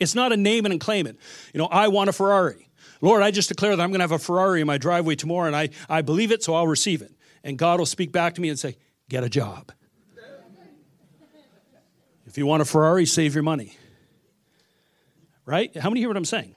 It's 0.00 0.14
not 0.14 0.32
a 0.32 0.36
name 0.36 0.64
it 0.64 0.72
and 0.72 0.80
claim 0.80 1.06
it. 1.06 1.18
You 1.52 1.58
know, 1.58 1.66
I 1.66 1.88
want 1.88 2.08
a 2.08 2.12
Ferrari. 2.12 2.70
Lord, 3.02 3.22
I 3.22 3.30
just 3.30 3.50
declare 3.50 3.76
that 3.76 3.82
I'm 3.82 3.90
going 3.90 3.98
to 3.98 4.04
have 4.04 4.12
a 4.12 4.18
Ferrari 4.18 4.62
in 4.62 4.66
my 4.66 4.78
driveway 4.78 5.16
tomorrow 5.16 5.46
and 5.46 5.56
I, 5.56 5.68
I 5.88 6.00
believe 6.00 6.32
it, 6.32 6.42
so 6.42 6.54
I'll 6.54 6.66
receive 6.66 7.02
it. 7.02 7.12
And 7.44 7.58
God 7.58 7.78
will 7.78 7.86
speak 7.86 8.10
back 8.10 8.34
to 8.36 8.40
me 8.40 8.48
and 8.48 8.58
say, 8.58 8.76
Get 9.08 9.22
a 9.22 9.28
job. 9.28 9.72
If 12.36 12.38
you 12.40 12.44
want 12.44 12.60
a 12.60 12.66
Ferrari, 12.66 13.06
save 13.06 13.32
your 13.32 13.42
money. 13.42 13.78
Right? 15.46 15.74
How 15.74 15.88
many 15.88 16.00
hear 16.00 16.10
what 16.10 16.18
I'm 16.18 16.26
saying? 16.26 16.54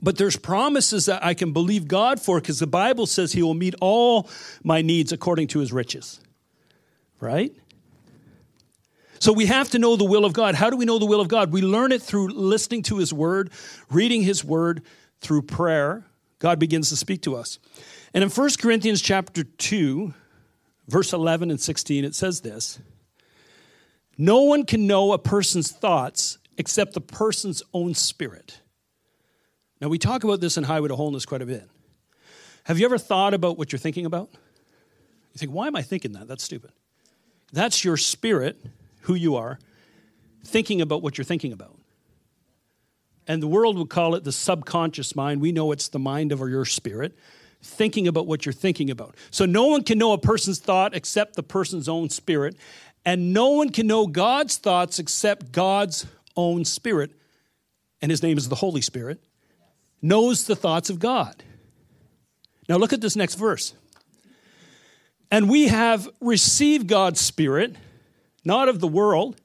But 0.00 0.16
there's 0.18 0.36
promises 0.36 1.06
that 1.06 1.24
I 1.24 1.34
can 1.34 1.52
believe 1.52 1.88
God 1.88 2.20
for 2.20 2.40
because 2.40 2.60
the 2.60 2.68
Bible 2.68 3.04
says 3.06 3.32
He 3.32 3.42
will 3.42 3.54
meet 3.54 3.74
all 3.80 4.30
my 4.62 4.80
needs 4.82 5.10
according 5.10 5.48
to 5.48 5.58
His 5.58 5.72
riches. 5.72 6.20
Right? 7.18 7.52
So 9.18 9.32
we 9.32 9.46
have 9.46 9.68
to 9.70 9.80
know 9.80 9.96
the 9.96 10.04
will 10.04 10.24
of 10.24 10.32
God. 10.32 10.54
How 10.54 10.70
do 10.70 10.76
we 10.76 10.84
know 10.84 11.00
the 11.00 11.06
will 11.06 11.20
of 11.20 11.26
God? 11.26 11.50
We 11.50 11.60
learn 11.60 11.90
it 11.90 12.00
through 12.00 12.28
listening 12.28 12.84
to 12.84 12.98
His 12.98 13.12
Word, 13.12 13.50
reading 13.90 14.22
His 14.22 14.44
Word, 14.44 14.82
through 15.20 15.42
prayer. 15.42 16.04
God 16.38 16.60
begins 16.60 16.88
to 16.90 16.96
speak 16.96 17.22
to 17.22 17.34
us. 17.34 17.58
And 18.14 18.22
in 18.22 18.30
1 18.30 18.50
Corinthians 18.60 19.02
chapter 19.02 19.42
2, 19.42 20.14
verse 20.86 21.12
11 21.12 21.50
and 21.50 21.60
16, 21.60 22.04
it 22.04 22.14
says 22.14 22.42
this. 22.42 22.78
No 24.18 24.42
one 24.42 24.66
can 24.66 24.88
know 24.88 25.12
a 25.12 25.18
person's 25.18 25.70
thoughts 25.70 26.38
except 26.56 26.92
the 26.92 27.00
person's 27.00 27.62
own 27.72 27.94
spirit. 27.94 28.60
Now, 29.80 29.88
we 29.88 29.96
talk 29.96 30.24
about 30.24 30.40
this 30.40 30.56
in 30.56 30.64
Highway 30.64 30.88
to 30.88 30.96
Wholeness 30.96 31.24
quite 31.24 31.40
a 31.40 31.46
bit. 31.46 31.68
Have 32.64 32.80
you 32.80 32.84
ever 32.84 32.98
thought 32.98 33.32
about 33.32 33.56
what 33.56 33.70
you're 33.70 33.78
thinking 33.78 34.04
about? 34.04 34.28
You 35.32 35.38
think, 35.38 35.52
why 35.52 35.68
am 35.68 35.76
I 35.76 35.82
thinking 35.82 36.12
that? 36.12 36.26
That's 36.26 36.42
stupid. 36.42 36.72
That's 37.52 37.84
your 37.84 37.96
spirit, 37.96 38.60
who 39.02 39.14
you 39.14 39.36
are, 39.36 39.58
thinking 40.44 40.80
about 40.80 41.00
what 41.00 41.16
you're 41.16 41.24
thinking 41.24 41.52
about. 41.52 41.78
And 43.28 43.42
the 43.42 43.46
world 43.46 43.78
would 43.78 43.88
call 43.88 44.14
it 44.16 44.24
the 44.24 44.32
subconscious 44.32 45.14
mind. 45.14 45.40
We 45.40 45.52
know 45.52 45.70
it's 45.70 45.88
the 45.88 45.98
mind 45.98 46.32
of 46.32 46.40
your 46.40 46.64
spirit, 46.64 47.16
thinking 47.62 48.08
about 48.08 48.26
what 48.26 48.46
you're 48.46 48.52
thinking 48.52 48.90
about. 48.90 49.14
So 49.30 49.44
no 49.46 49.66
one 49.66 49.84
can 49.84 49.98
know 49.98 50.12
a 50.12 50.18
person's 50.18 50.58
thought 50.58 50.94
except 50.94 51.36
the 51.36 51.42
person's 51.42 51.88
own 51.88 52.08
spirit. 52.08 52.56
And 53.08 53.32
no 53.32 53.52
one 53.52 53.70
can 53.70 53.86
know 53.86 54.06
God's 54.06 54.58
thoughts 54.58 54.98
except 54.98 55.50
God's 55.50 56.04
own 56.36 56.66
spirit, 56.66 57.10
and 58.02 58.10
his 58.10 58.22
name 58.22 58.36
is 58.36 58.50
the 58.50 58.54
Holy 58.54 58.82
Spirit, 58.82 59.24
knows 60.02 60.44
the 60.44 60.54
thoughts 60.54 60.90
of 60.90 60.98
God. 60.98 61.42
Now 62.68 62.76
look 62.76 62.92
at 62.92 63.00
this 63.00 63.16
next 63.16 63.36
verse. 63.36 63.72
And 65.30 65.48
we 65.48 65.68
have 65.68 66.06
received 66.20 66.86
God's 66.86 67.18
Spirit, 67.18 67.76
not 68.44 68.68
of 68.68 68.78
the 68.78 68.86
world, 68.86 69.40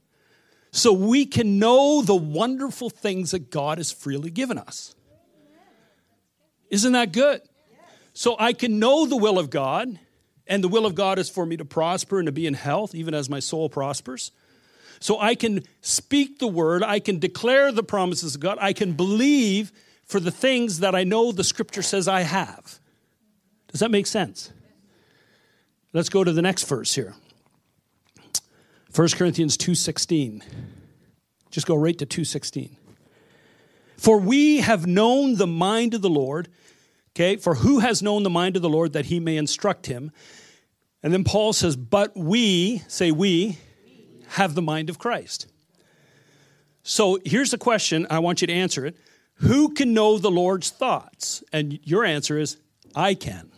so 0.71 0.91
we 0.91 1.25
can 1.25 1.57
know 1.57 2.01
the 2.01 2.13
wonderful 2.13 2.89
things 2.89 3.31
that 3.31 3.49
God 3.49 3.77
has 3.77 3.93
freely 3.93 4.29
given 4.29 4.57
us. 4.57 4.93
Isn't 6.69 6.91
that 6.91 7.13
good? 7.13 7.39
So 8.13 8.35
I 8.37 8.51
can 8.51 8.77
know 8.77 9.05
the 9.05 9.15
will 9.15 9.39
of 9.39 9.49
God 9.49 9.99
and 10.47 10.63
the 10.63 10.67
will 10.67 10.85
of 10.85 10.95
God 10.95 11.19
is 11.19 11.29
for 11.29 11.45
me 11.45 11.57
to 11.57 11.65
prosper 11.65 12.19
and 12.19 12.25
to 12.25 12.31
be 12.31 12.47
in 12.47 12.53
health, 12.53 12.93
even 12.93 13.13
as 13.13 13.29
my 13.29 13.39
soul 13.39 13.69
prospers. 13.69 14.31
So 14.99 15.19
I 15.19 15.35
can 15.35 15.63
speak 15.81 16.39
the 16.39 16.47
word, 16.47 16.83
I 16.83 16.99
can 16.99 17.19
declare 17.19 17.71
the 17.71 17.83
promises 17.83 18.35
of 18.35 18.41
God, 18.41 18.57
I 18.61 18.73
can 18.73 18.93
believe 18.93 19.71
for 20.05 20.19
the 20.19 20.31
things 20.31 20.79
that 20.79 20.95
I 20.95 21.03
know 21.03 21.31
the 21.31 21.43
scripture 21.43 21.81
says 21.81 22.07
I 22.07 22.21
have. 22.21 22.79
Does 23.69 23.79
that 23.79 23.91
make 23.91 24.07
sense? 24.07 24.51
Let's 25.93 26.09
go 26.09 26.23
to 26.23 26.31
the 26.31 26.41
next 26.41 26.63
verse 26.67 26.93
here. 26.93 27.15
1 28.93 29.15
Corinthians 29.15 29.57
2:16. 29.57 30.43
Just 31.49 31.67
go 31.67 31.75
right 31.75 31.97
to 31.97 32.05
2:16. 32.05 32.77
For 33.97 34.19
we 34.19 34.57
have 34.57 34.85
known 34.85 35.35
the 35.35 35.47
mind 35.47 35.93
of 35.93 36.01
the 36.01 36.09
Lord, 36.09 36.49
Okay, 37.15 37.35
for 37.35 37.55
who 37.55 37.79
has 37.79 38.01
known 38.01 38.23
the 38.23 38.29
mind 38.29 38.55
of 38.55 38.61
the 38.61 38.69
Lord 38.69 38.93
that 38.93 39.05
he 39.05 39.19
may 39.19 39.37
instruct 39.37 39.85
him? 39.85 40.11
And 41.03 41.13
then 41.13 41.23
Paul 41.23 41.53
says, 41.53 41.75
But 41.75 42.15
we, 42.17 42.81
say 42.87 43.11
we, 43.11 43.57
have 44.29 44.55
the 44.55 44.61
mind 44.61 44.89
of 44.89 44.97
Christ. 44.97 45.47
So 46.81 47.19
here's 47.23 47.51
the 47.51 47.57
question. 47.57 48.07
I 48.09 48.19
want 48.19 48.41
you 48.41 48.47
to 48.47 48.53
answer 48.53 48.85
it. 48.85 48.97
Who 49.35 49.73
can 49.73 49.93
know 49.93 50.17
the 50.17 50.31
Lord's 50.31 50.69
thoughts? 50.69 51.43
And 51.53 51.79
your 51.83 52.03
answer 52.03 52.37
is, 52.37 52.57
I 52.95 53.13
can. 53.13 53.51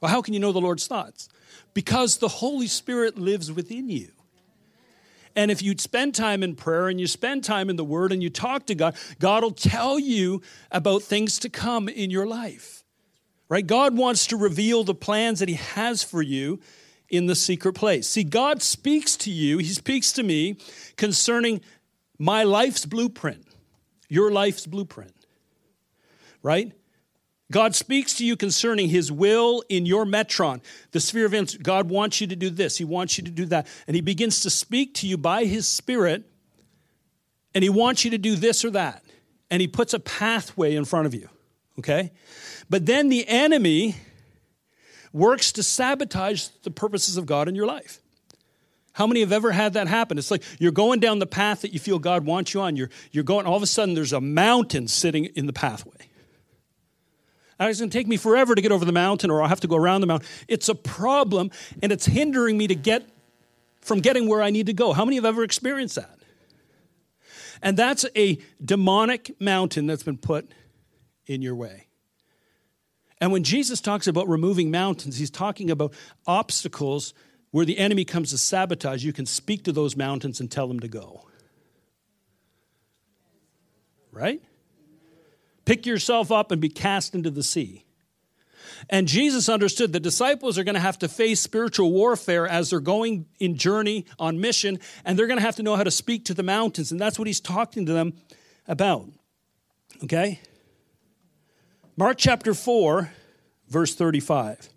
Well, 0.00 0.10
how 0.10 0.22
can 0.22 0.34
you 0.34 0.40
know 0.40 0.52
the 0.52 0.60
Lord's 0.60 0.86
thoughts? 0.86 1.28
Because 1.74 2.18
the 2.18 2.28
Holy 2.28 2.66
Spirit 2.66 3.18
lives 3.18 3.50
within 3.50 3.88
you. 3.88 4.10
And 5.34 5.50
if 5.50 5.62
you 5.62 5.74
spend 5.78 6.14
time 6.14 6.42
in 6.42 6.54
prayer 6.54 6.88
and 6.88 7.00
you 7.00 7.06
spend 7.06 7.44
time 7.44 7.70
in 7.70 7.76
the 7.76 7.84
Word 7.84 8.12
and 8.12 8.22
you 8.22 8.30
talk 8.30 8.66
to 8.66 8.74
God, 8.74 8.96
God 9.18 9.42
will 9.42 9.52
tell 9.52 9.98
you 9.98 10.42
about 10.70 11.02
things 11.02 11.38
to 11.40 11.48
come 11.48 11.88
in 11.88 12.10
your 12.10 12.26
life. 12.26 12.84
Right? 13.48 13.66
God 13.66 13.96
wants 13.96 14.26
to 14.28 14.36
reveal 14.36 14.84
the 14.84 14.94
plans 14.94 15.40
that 15.40 15.48
He 15.48 15.56
has 15.56 16.02
for 16.02 16.22
you 16.22 16.60
in 17.08 17.26
the 17.26 17.34
secret 17.34 17.74
place. 17.74 18.08
See, 18.08 18.24
God 18.24 18.62
speaks 18.62 19.16
to 19.18 19.30
you, 19.30 19.58
He 19.58 19.68
speaks 19.68 20.12
to 20.12 20.22
me 20.22 20.56
concerning 20.96 21.60
my 22.18 22.44
life's 22.44 22.86
blueprint, 22.86 23.44
your 24.08 24.30
life's 24.30 24.66
blueprint. 24.66 25.14
Right? 26.42 26.72
God 27.52 27.76
speaks 27.76 28.14
to 28.14 28.24
you 28.24 28.34
concerning 28.34 28.88
his 28.88 29.12
will 29.12 29.62
in 29.68 29.86
your 29.86 30.04
metron, 30.04 30.60
the 30.90 30.98
sphere 30.98 31.26
of 31.26 31.34
influence. 31.34 31.62
God 31.62 31.88
wants 31.88 32.20
you 32.20 32.26
to 32.26 32.34
do 32.34 32.50
this, 32.50 32.78
he 32.78 32.84
wants 32.84 33.18
you 33.18 33.24
to 33.24 33.30
do 33.30 33.46
that. 33.46 33.68
And 33.86 33.94
he 33.94 34.00
begins 34.00 34.40
to 34.40 34.50
speak 34.50 34.94
to 34.94 35.06
you 35.06 35.16
by 35.16 35.44
his 35.44 35.68
spirit, 35.68 36.24
and 37.54 37.62
he 37.62 37.70
wants 37.70 38.04
you 38.04 38.10
to 38.10 38.18
do 38.18 38.34
this 38.34 38.64
or 38.64 38.70
that. 38.70 39.04
And 39.50 39.60
he 39.60 39.68
puts 39.68 39.92
a 39.92 40.00
pathway 40.00 40.74
in 40.74 40.86
front 40.86 41.06
of 41.06 41.14
you, 41.14 41.28
okay? 41.78 42.10
But 42.70 42.86
then 42.86 43.10
the 43.10 43.28
enemy 43.28 43.96
works 45.12 45.52
to 45.52 45.62
sabotage 45.62 46.48
the 46.62 46.70
purposes 46.70 47.18
of 47.18 47.26
God 47.26 47.48
in 47.48 47.54
your 47.54 47.66
life. 47.66 48.00
How 48.94 49.06
many 49.06 49.20
have 49.20 49.32
ever 49.32 49.52
had 49.52 49.74
that 49.74 49.88
happen? 49.88 50.16
It's 50.16 50.30
like 50.30 50.42
you're 50.58 50.72
going 50.72 51.00
down 51.00 51.18
the 51.18 51.26
path 51.26 51.62
that 51.62 51.74
you 51.74 51.80
feel 51.80 51.98
God 51.98 52.24
wants 52.24 52.54
you 52.54 52.62
on. 52.62 52.76
You're, 52.76 52.90
you're 53.10 53.24
going, 53.24 53.44
all 53.44 53.56
of 53.56 53.62
a 53.62 53.66
sudden, 53.66 53.94
there's 53.94 54.12
a 54.14 54.20
mountain 54.20 54.88
sitting 54.88 55.26
in 55.26 55.46
the 55.46 55.52
pathway. 55.52 56.08
It's 57.60 57.78
going 57.78 57.90
to 57.90 57.96
take 57.96 58.08
me 58.08 58.16
forever 58.16 58.54
to 58.54 58.60
get 58.60 58.72
over 58.72 58.84
the 58.84 58.92
mountain, 58.92 59.30
or 59.30 59.42
I'll 59.42 59.48
have 59.48 59.60
to 59.60 59.68
go 59.68 59.76
around 59.76 60.00
the 60.00 60.06
mountain. 60.06 60.28
It's 60.48 60.68
a 60.68 60.74
problem, 60.74 61.50
and 61.82 61.92
it's 61.92 62.06
hindering 62.06 62.58
me 62.58 62.66
to 62.66 62.74
get 62.74 63.08
from 63.80 64.00
getting 64.00 64.28
where 64.28 64.42
I 64.42 64.50
need 64.50 64.66
to 64.66 64.72
go. 64.72 64.92
How 64.92 65.04
many 65.04 65.16
have 65.16 65.24
ever 65.24 65.44
experienced 65.44 65.96
that? 65.96 66.18
And 67.62 67.76
that's 67.76 68.04
a 68.16 68.38
demonic 68.64 69.40
mountain 69.40 69.86
that's 69.86 70.02
been 70.02 70.18
put 70.18 70.50
in 71.26 71.42
your 71.42 71.54
way. 71.54 71.86
And 73.20 73.30
when 73.30 73.44
Jesus 73.44 73.80
talks 73.80 74.08
about 74.08 74.28
removing 74.28 74.72
mountains, 74.72 75.18
he's 75.18 75.30
talking 75.30 75.70
about 75.70 75.94
obstacles 76.26 77.14
where 77.52 77.64
the 77.64 77.78
enemy 77.78 78.04
comes 78.04 78.30
to 78.30 78.38
sabotage. 78.38 79.04
You 79.04 79.12
can 79.12 79.26
speak 79.26 79.62
to 79.64 79.72
those 79.72 79.96
mountains 79.96 80.40
and 80.40 80.50
tell 80.50 80.66
them 80.66 80.80
to 80.80 80.88
go. 80.88 81.24
Right? 84.10 84.42
Pick 85.64 85.86
yourself 85.86 86.32
up 86.32 86.50
and 86.50 86.60
be 86.60 86.68
cast 86.68 87.14
into 87.14 87.30
the 87.30 87.42
sea. 87.42 87.84
And 88.90 89.06
Jesus 89.06 89.48
understood 89.48 89.92
the 89.92 90.00
disciples 90.00 90.58
are 90.58 90.64
going 90.64 90.74
to 90.74 90.80
have 90.80 90.98
to 91.00 91.08
face 91.08 91.40
spiritual 91.40 91.92
warfare 91.92 92.48
as 92.48 92.70
they're 92.70 92.80
going 92.80 93.26
in 93.38 93.56
journey 93.56 94.06
on 94.18 94.40
mission, 94.40 94.78
and 95.04 95.18
they're 95.18 95.26
going 95.26 95.38
to 95.38 95.44
have 95.44 95.56
to 95.56 95.62
know 95.62 95.76
how 95.76 95.84
to 95.84 95.90
speak 95.90 96.24
to 96.26 96.34
the 96.34 96.42
mountains. 96.42 96.90
And 96.90 97.00
that's 97.00 97.18
what 97.18 97.28
he's 97.28 97.40
talking 97.40 97.86
to 97.86 97.92
them 97.92 98.14
about. 98.66 99.08
Okay? 100.02 100.40
Mark 101.96 102.18
chapter 102.18 102.54
4, 102.54 103.12
verse 103.68 103.94
35. 103.94 104.68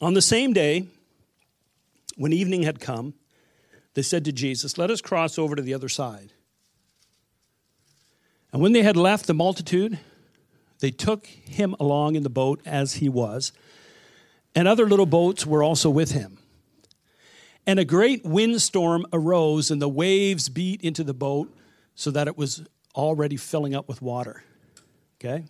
On 0.00 0.14
the 0.14 0.22
same 0.22 0.52
day, 0.52 0.86
when 2.16 2.32
evening 2.32 2.62
had 2.62 2.78
come, 2.78 3.14
they 3.94 4.02
said 4.02 4.24
to 4.24 4.32
Jesus, 4.32 4.76
Let 4.76 4.90
us 4.90 5.00
cross 5.00 5.38
over 5.38 5.56
to 5.56 5.62
the 5.62 5.74
other 5.74 5.88
side. 5.88 6.32
And 8.52 8.62
when 8.62 8.72
they 8.72 8.82
had 8.82 8.96
left 8.96 9.26
the 9.26 9.34
multitude, 9.34 9.98
they 10.80 10.90
took 10.90 11.26
him 11.26 11.74
along 11.80 12.14
in 12.14 12.22
the 12.22 12.30
boat 12.30 12.60
as 12.64 12.94
he 12.94 13.08
was, 13.08 13.52
and 14.54 14.68
other 14.68 14.86
little 14.86 15.06
boats 15.06 15.46
were 15.46 15.62
also 15.62 15.90
with 15.90 16.12
him. 16.12 16.38
And 17.66 17.78
a 17.78 17.84
great 17.84 18.24
windstorm 18.24 19.06
arose, 19.12 19.70
and 19.70 19.80
the 19.80 19.88
waves 19.88 20.48
beat 20.48 20.82
into 20.82 21.02
the 21.02 21.14
boat 21.14 21.52
so 21.94 22.10
that 22.10 22.28
it 22.28 22.36
was 22.36 22.62
already 22.94 23.36
filling 23.36 23.74
up 23.74 23.88
with 23.88 24.02
water. 24.02 24.44
Okay? 25.18 25.44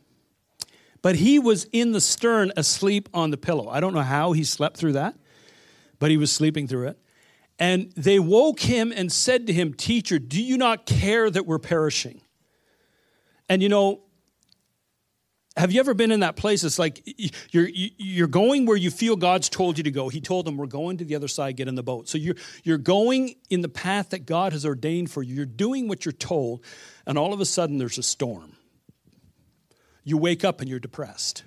But 1.03 1.17
he 1.17 1.39
was 1.39 1.65
in 1.73 1.93
the 1.93 2.01
stern 2.01 2.53
asleep 2.57 3.09
on 3.13 3.31
the 3.31 3.37
pillow. 3.37 3.69
I 3.69 3.81
don't 3.81 3.93
know 3.93 4.01
how 4.01 4.33
he 4.33 4.45
slept 4.45 4.77
through 4.77 4.93
that, 4.93 5.15
but 5.99 6.11
he 6.11 6.17
was 6.17 6.33
sleeping 6.33 6.67
through 6.67 6.89
it. 6.89 6.99
And 7.59 7.93
they 7.97 8.19
woke 8.19 8.61
him 8.61 8.93
and 8.95 9.13
said 9.13 9.47
to 9.47 9.53
him, 9.53 9.75
Teacher, 9.75 10.19
do 10.19 10.43
you 10.43 10.57
not 10.57 10.87
care 10.87 11.31
that 11.31 11.47
we're 11.47 11.59
perishing? 11.59 12.21
And 13.49 13.63
you 13.63 13.69
know, 13.69 14.01
have 15.57 15.71
you 15.71 15.79
ever 15.79 15.95
been 15.95 16.11
in 16.11 16.21
that 16.21 16.35
place? 16.35 16.65
It's 16.65 16.81
like 16.81 17.03
you're, 17.53 17.69
you're 17.73 18.27
going 18.27 18.67
where 18.67 18.77
you 18.77 18.91
feel 18.91 19.15
God's 19.15 19.49
told 19.49 19.79
you 19.79 19.85
to 19.85 19.91
go. 19.93 20.09
He 20.09 20.21
told 20.21 20.47
them, 20.47 20.57
We're 20.57 20.67
going 20.67 20.97
to 20.99 21.05
the 21.05 21.15
other 21.15 21.29
side, 21.29 21.57
get 21.57 21.69
in 21.69 21.77
the 21.77 21.83
boat. 21.83 22.09
So 22.09 22.19
you're, 22.19 22.35
you're 22.65 22.79
going 22.79 23.37
in 23.51 23.61
the 23.61 23.69
path 23.69 24.11
that 24.11 24.27
God 24.27 24.53
has 24.53 24.67
ordained 24.67 25.13
for 25.13 25.23
you. 25.23 25.35
You're 25.35 25.47
doing 25.47 25.87
what 25.87 26.05
you're 26.05 26.13
told, 26.13 26.65
and 27.07 27.17
all 27.17 27.33
of 27.33 27.41
a 27.41 27.45
sudden 27.45 27.79
there's 27.79 27.99
a 27.99 28.03
storm. 28.03 28.57
You 30.03 30.19
wake 30.19 30.45
up 30.45 30.61
and 30.61 30.69
you're 30.69 30.81
depressed. 30.81 31.45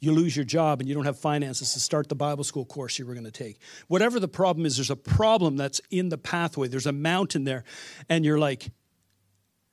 You 0.00 0.12
lose 0.12 0.36
your 0.36 0.44
job 0.44 0.80
and 0.80 0.88
you 0.88 0.94
don't 0.94 1.04
have 1.04 1.18
finances 1.18 1.72
to 1.72 1.80
start 1.80 2.08
the 2.08 2.14
Bible 2.14 2.44
school 2.44 2.64
course 2.64 2.98
you 2.98 3.06
were 3.06 3.14
going 3.14 3.24
to 3.24 3.30
take. 3.30 3.58
Whatever 3.88 4.20
the 4.20 4.28
problem 4.28 4.64
is, 4.64 4.76
there's 4.76 4.90
a 4.90 4.96
problem 4.96 5.56
that's 5.56 5.80
in 5.90 6.08
the 6.08 6.18
pathway. 6.18 6.68
There's 6.68 6.86
a 6.86 6.92
mountain 6.92 7.44
there, 7.44 7.64
and 8.08 8.24
you're 8.24 8.38
like, 8.38 8.70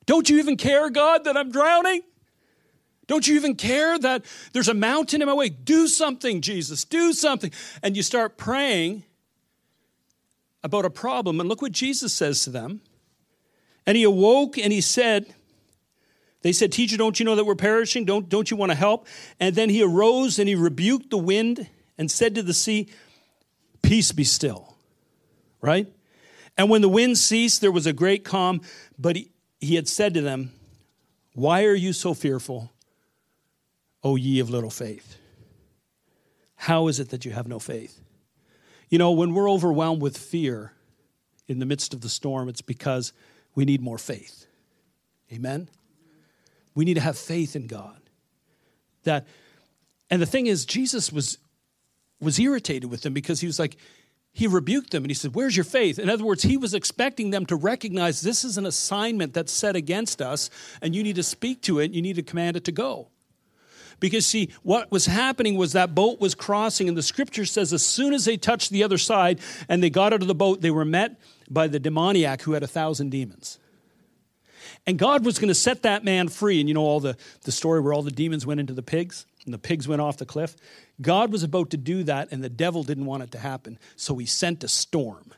Don't 0.06 0.28
you 0.28 0.38
even 0.38 0.56
care, 0.56 0.90
God, 0.90 1.24
that 1.24 1.36
I'm 1.36 1.50
drowning? 1.50 2.02
Don't 3.06 3.26
you 3.26 3.36
even 3.36 3.54
care 3.54 3.98
that 3.98 4.24
there's 4.52 4.68
a 4.68 4.74
mountain 4.74 5.22
in 5.22 5.28
my 5.28 5.34
way? 5.34 5.48
Do 5.48 5.86
something, 5.86 6.40
Jesus, 6.40 6.84
do 6.84 7.12
something. 7.12 7.52
And 7.82 7.96
you 7.96 8.02
start 8.02 8.36
praying 8.36 9.04
about 10.64 10.84
a 10.84 10.90
problem. 10.90 11.38
And 11.38 11.48
look 11.48 11.62
what 11.62 11.72
Jesus 11.72 12.12
says 12.12 12.42
to 12.44 12.50
them. 12.50 12.80
And 13.86 13.96
he 13.96 14.02
awoke 14.02 14.58
and 14.58 14.72
he 14.72 14.80
said, 14.80 15.32
They 16.42 16.52
said, 16.52 16.72
Teacher, 16.72 16.96
don't 16.96 17.18
you 17.18 17.24
know 17.24 17.34
that 17.34 17.44
we're 17.44 17.54
perishing? 17.54 18.04
Don't, 18.04 18.28
don't 18.28 18.50
you 18.50 18.56
want 18.56 18.70
to 18.70 18.76
help? 18.76 19.06
And 19.40 19.54
then 19.54 19.68
he 19.68 19.82
arose 19.82 20.38
and 20.38 20.48
he 20.48 20.54
rebuked 20.54 21.10
the 21.10 21.18
wind 21.18 21.68
and 21.98 22.10
said 22.10 22.34
to 22.34 22.42
the 22.42 22.54
sea, 22.54 22.88
Peace 23.82 24.12
be 24.12 24.24
still. 24.24 24.76
Right? 25.60 25.92
And 26.56 26.70
when 26.70 26.82
the 26.82 26.88
wind 26.88 27.18
ceased, 27.18 27.60
there 27.60 27.72
was 27.72 27.86
a 27.86 27.92
great 27.92 28.24
calm. 28.24 28.60
But 28.98 29.16
he, 29.16 29.30
he 29.60 29.74
had 29.74 29.88
said 29.88 30.14
to 30.14 30.20
them, 30.20 30.52
Why 31.34 31.64
are 31.64 31.74
you 31.74 31.92
so 31.92 32.14
fearful? 32.14 32.72
O 34.02 34.16
ye 34.16 34.38
of 34.40 34.50
little 34.50 34.70
faith. 34.70 35.16
How 36.54 36.88
is 36.88 37.00
it 37.00 37.10
that 37.10 37.24
you 37.24 37.32
have 37.32 37.48
no 37.48 37.58
faith? 37.58 38.00
You 38.88 38.98
know, 38.98 39.10
when 39.10 39.34
we're 39.34 39.50
overwhelmed 39.50 40.00
with 40.00 40.16
fear 40.16 40.72
in 41.48 41.58
the 41.58 41.66
midst 41.66 41.92
of 41.92 42.00
the 42.00 42.08
storm, 42.08 42.48
it's 42.48 42.62
because 42.62 43.12
we 43.54 43.64
need 43.64 43.80
more 43.80 43.98
faith. 43.98 44.46
Amen? 45.32 45.68
We 46.76 46.84
need 46.84 46.94
to 46.94 47.00
have 47.00 47.18
faith 47.18 47.56
in 47.56 47.66
God. 47.66 47.98
That, 49.02 49.26
and 50.10 50.22
the 50.22 50.26
thing 50.26 50.46
is, 50.46 50.64
Jesus 50.64 51.10
was, 51.10 51.38
was 52.20 52.38
irritated 52.38 52.90
with 52.90 53.00
them 53.00 53.14
because 53.14 53.40
he 53.40 53.48
was 53.48 53.58
like, 53.58 53.76
he 54.32 54.46
rebuked 54.46 54.90
them 54.90 55.02
and 55.02 55.10
he 55.10 55.14
said, 55.14 55.34
Where's 55.34 55.56
your 55.56 55.64
faith? 55.64 55.98
In 55.98 56.10
other 56.10 56.24
words, 56.24 56.42
he 56.42 56.58
was 56.58 56.74
expecting 56.74 57.30
them 57.30 57.46
to 57.46 57.56
recognize 57.56 58.20
this 58.20 58.44
is 58.44 58.58
an 58.58 58.66
assignment 58.66 59.32
that's 59.32 59.50
set 59.50 59.74
against 59.74 60.20
us, 60.20 60.50
and 60.82 60.94
you 60.94 61.02
need 61.02 61.16
to 61.16 61.22
speak 61.22 61.62
to 61.62 61.78
it, 61.78 61.92
you 61.92 62.02
need 62.02 62.16
to 62.16 62.22
command 62.22 62.56
it 62.56 62.64
to 62.64 62.72
go. 62.72 63.08
Because, 63.98 64.26
see, 64.26 64.50
what 64.62 64.92
was 64.92 65.06
happening 65.06 65.56
was 65.56 65.72
that 65.72 65.94
boat 65.94 66.20
was 66.20 66.34
crossing, 66.34 66.86
and 66.86 66.98
the 66.98 67.02
scripture 67.02 67.46
says 67.46 67.72
as 67.72 67.82
soon 67.82 68.12
as 68.12 68.26
they 68.26 68.36
touched 68.36 68.68
the 68.70 68.84
other 68.84 68.98
side 68.98 69.40
and 69.70 69.82
they 69.82 69.88
got 69.88 70.12
out 70.12 70.20
of 70.20 70.28
the 70.28 70.34
boat, 70.34 70.60
they 70.60 70.70
were 70.70 70.84
met 70.84 71.18
by 71.48 71.66
the 71.66 71.80
demoniac 71.80 72.42
who 72.42 72.52
had 72.52 72.62
a 72.62 72.66
thousand 72.66 73.08
demons. 73.08 73.58
And 74.86 74.98
God 74.98 75.24
was 75.24 75.38
going 75.38 75.48
to 75.48 75.54
set 75.54 75.82
that 75.82 76.04
man 76.04 76.28
free. 76.28 76.60
And 76.60 76.68
you 76.68 76.74
know 76.74 76.82
all 76.82 77.00
the, 77.00 77.16
the 77.42 77.52
story 77.52 77.80
where 77.80 77.92
all 77.92 78.02
the 78.02 78.10
demons 78.10 78.46
went 78.46 78.60
into 78.60 78.72
the 78.72 78.82
pigs 78.82 79.26
and 79.44 79.52
the 79.52 79.58
pigs 79.58 79.88
went 79.88 80.00
off 80.00 80.16
the 80.16 80.26
cliff? 80.26 80.56
God 81.00 81.32
was 81.32 81.42
about 81.42 81.70
to 81.70 81.76
do 81.76 82.04
that, 82.04 82.32
and 82.32 82.42
the 82.42 82.48
devil 82.48 82.82
didn't 82.82 83.04
want 83.04 83.22
it 83.22 83.32
to 83.32 83.38
happen. 83.38 83.78
So 83.96 84.16
he 84.16 84.26
sent 84.26 84.64
a 84.64 84.68
storm. 84.68 85.32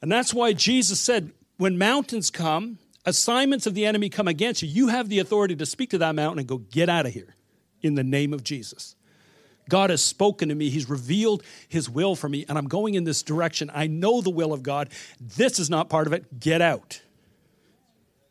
And 0.00 0.10
that's 0.10 0.32
why 0.32 0.52
Jesus 0.52 1.00
said, 1.00 1.32
when 1.58 1.78
mountains 1.78 2.30
come, 2.30 2.78
assignments 3.04 3.66
of 3.66 3.74
the 3.74 3.86
enemy 3.86 4.08
come 4.08 4.26
against 4.26 4.62
you, 4.62 4.68
you 4.68 4.88
have 4.88 5.08
the 5.08 5.18
authority 5.18 5.54
to 5.56 5.66
speak 5.66 5.90
to 5.90 5.98
that 5.98 6.14
mountain 6.14 6.38
and 6.38 6.48
go, 6.48 6.58
get 6.58 6.88
out 6.88 7.06
of 7.06 7.12
here 7.12 7.34
in 7.82 7.94
the 7.94 8.04
name 8.04 8.32
of 8.32 8.42
Jesus. 8.42 8.96
God 9.68 9.90
has 9.90 10.02
spoken 10.02 10.48
to 10.48 10.54
me. 10.54 10.70
He's 10.70 10.88
revealed 10.88 11.42
his 11.68 11.88
will 11.88 12.16
for 12.16 12.28
me, 12.28 12.44
and 12.48 12.58
I'm 12.58 12.68
going 12.68 12.94
in 12.94 13.04
this 13.04 13.22
direction. 13.22 13.70
I 13.72 13.86
know 13.86 14.20
the 14.20 14.30
will 14.30 14.52
of 14.52 14.62
God. 14.62 14.88
This 15.20 15.58
is 15.58 15.70
not 15.70 15.88
part 15.88 16.06
of 16.06 16.12
it. 16.12 16.40
Get 16.40 16.60
out. 16.60 17.00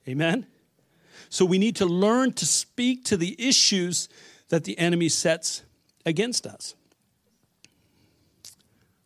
Amen? 0.08 0.48
So 1.30 1.46
we 1.46 1.58
need 1.58 1.76
to 1.78 1.86
learn 1.86 2.34
to 2.34 2.46
speak 2.46 3.06
to 3.06 3.18
the 3.18 3.36
issues 3.40 4.10
that 4.50 4.64
the 4.64 4.78
enemy 4.78 5.10
sets 5.10 5.64
against 6.06 6.46
us. 6.46 6.76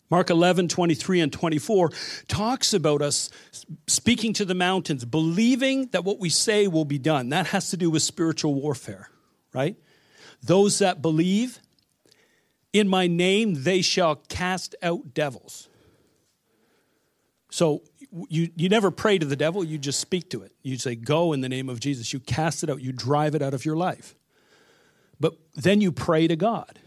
Mark 0.10 0.30
11, 0.30 0.68
23 0.68 1.20
and 1.20 1.34
24 1.34 1.90
talks 2.28 2.74
about 2.74 3.02
us 3.02 3.30
speaking 3.88 4.34
to 4.34 4.46
the 4.46 4.54
mountains, 4.54 5.04
believing 5.04 5.88
that 5.88 6.04
what 6.04 6.20
we 6.20 6.30
say 6.30 6.68
will 6.68 6.86
be 6.86 7.00
done. 7.00 7.30
That 7.30 7.48
has 7.48 7.72
to 7.72 7.78
do 7.78 7.90
with 7.90 8.04
spiritual 8.04 8.54
warfare, 8.54 9.10
right? 9.52 9.76
Those 10.44 10.80
that 10.80 11.02
believe 11.02 11.60
in 12.72 12.88
my 12.88 13.08
name, 13.08 13.64
they 13.64 13.82
shall 13.82 14.16
cast 14.16 14.76
out 14.84 15.14
devils. 15.14 15.70
So 17.50 17.84
you, 18.30 18.50
you 18.56 18.70
never 18.70 18.92
pray 18.92 19.18
to 19.18 19.26
the 19.26 19.36
devil, 19.36 19.64
you 19.64 19.78
just 19.78 20.00
speak 20.00 20.30
to 20.32 20.42
it. 20.44 20.54
You 20.64 20.78
say, 20.78 20.96
Go 20.96 21.34
in 21.34 21.42
the 21.42 21.50
name 21.50 21.70
of 21.70 21.80
Jesus. 21.80 22.14
You 22.14 22.20
cast 22.20 22.64
it 22.64 22.70
out, 22.70 22.82
you 22.82 22.92
drive 22.92 23.36
it 23.36 23.42
out 23.42 23.54
of 23.54 23.66
your 23.66 23.76
life. 23.76 24.16
But 25.20 25.34
then 25.56 25.82
you 25.82 25.92
pray 25.92 26.28
to 26.28 26.36
God 26.36 26.80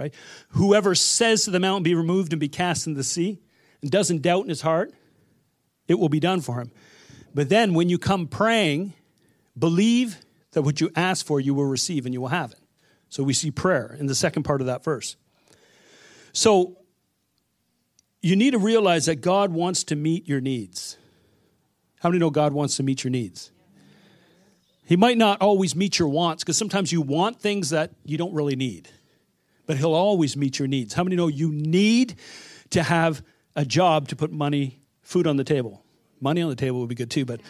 right? 0.00 0.14
Whoever 0.50 0.94
says 0.94 1.44
to 1.44 1.50
the 1.50 1.60
mountain, 1.60 1.82
be 1.82 1.94
removed 1.94 2.32
and 2.32 2.40
be 2.40 2.48
cast 2.48 2.86
in 2.86 2.94
the 2.94 3.04
sea, 3.04 3.38
and 3.82 3.90
doesn't 3.90 4.22
doubt 4.22 4.44
in 4.44 4.48
his 4.48 4.62
heart, 4.62 4.92
it 5.86 5.98
will 5.98 6.08
be 6.08 6.20
done 6.20 6.40
for 6.40 6.58
him. 6.60 6.72
But 7.34 7.50
then 7.50 7.74
when 7.74 7.90
you 7.90 7.98
come 7.98 8.26
praying, 8.26 8.94
believe 9.56 10.16
that 10.52 10.62
what 10.62 10.80
you 10.80 10.90
ask 10.96 11.24
for, 11.24 11.38
you 11.38 11.54
will 11.54 11.66
receive 11.66 12.06
and 12.06 12.14
you 12.14 12.20
will 12.20 12.28
have 12.28 12.52
it. 12.52 12.58
So 13.10 13.22
we 13.22 13.34
see 13.34 13.50
prayer 13.50 13.94
in 13.98 14.06
the 14.06 14.14
second 14.14 14.44
part 14.44 14.60
of 14.62 14.68
that 14.68 14.82
verse. 14.82 15.16
So 16.32 16.78
you 18.20 18.36
need 18.36 18.52
to 18.52 18.58
realize 18.58 19.06
that 19.06 19.16
God 19.16 19.52
wants 19.52 19.84
to 19.84 19.96
meet 19.96 20.28
your 20.28 20.40
needs. 20.40 20.96
How 22.00 22.08
many 22.08 22.18
know 22.18 22.30
God 22.30 22.52
wants 22.52 22.76
to 22.76 22.82
meet 22.82 23.04
your 23.04 23.10
needs? 23.10 23.50
He 24.84 24.96
might 24.96 25.18
not 25.18 25.40
always 25.40 25.76
meet 25.76 25.98
your 25.98 26.08
wants 26.08 26.42
because 26.42 26.56
sometimes 26.56 26.90
you 26.92 27.00
want 27.00 27.40
things 27.40 27.70
that 27.70 27.92
you 28.04 28.18
don't 28.18 28.34
really 28.34 28.56
need 28.56 28.88
but 29.70 29.76
He'll 29.76 29.94
always 29.94 30.36
meet 30.36 30.58
your 30.58 30.66
needs. 30.66 30.94
How 30.94 31.04
many 31.04 31.14
know 31.14 31.28
you 31.28 31.52
need 31.52 32.16
to 32.70 32.82
have 32.82 33.22
a 33.54 33.64
job 33.64 34.08
to 34.08 34.16
put 34.16 34.32
money, 34.32 34.80
food 35.00 35.28
on 35.28 35.36
the 35.36 35.44
table? 35.44 35.84
Money 36.20 36.42
on 36.42 36.48
the 36.50 36.56
table 36.56 36.80
would 36.80 36.88
be 36.88 36.96
good 36.96 37.08
too, 37.08 37.24
but 37.24 37.40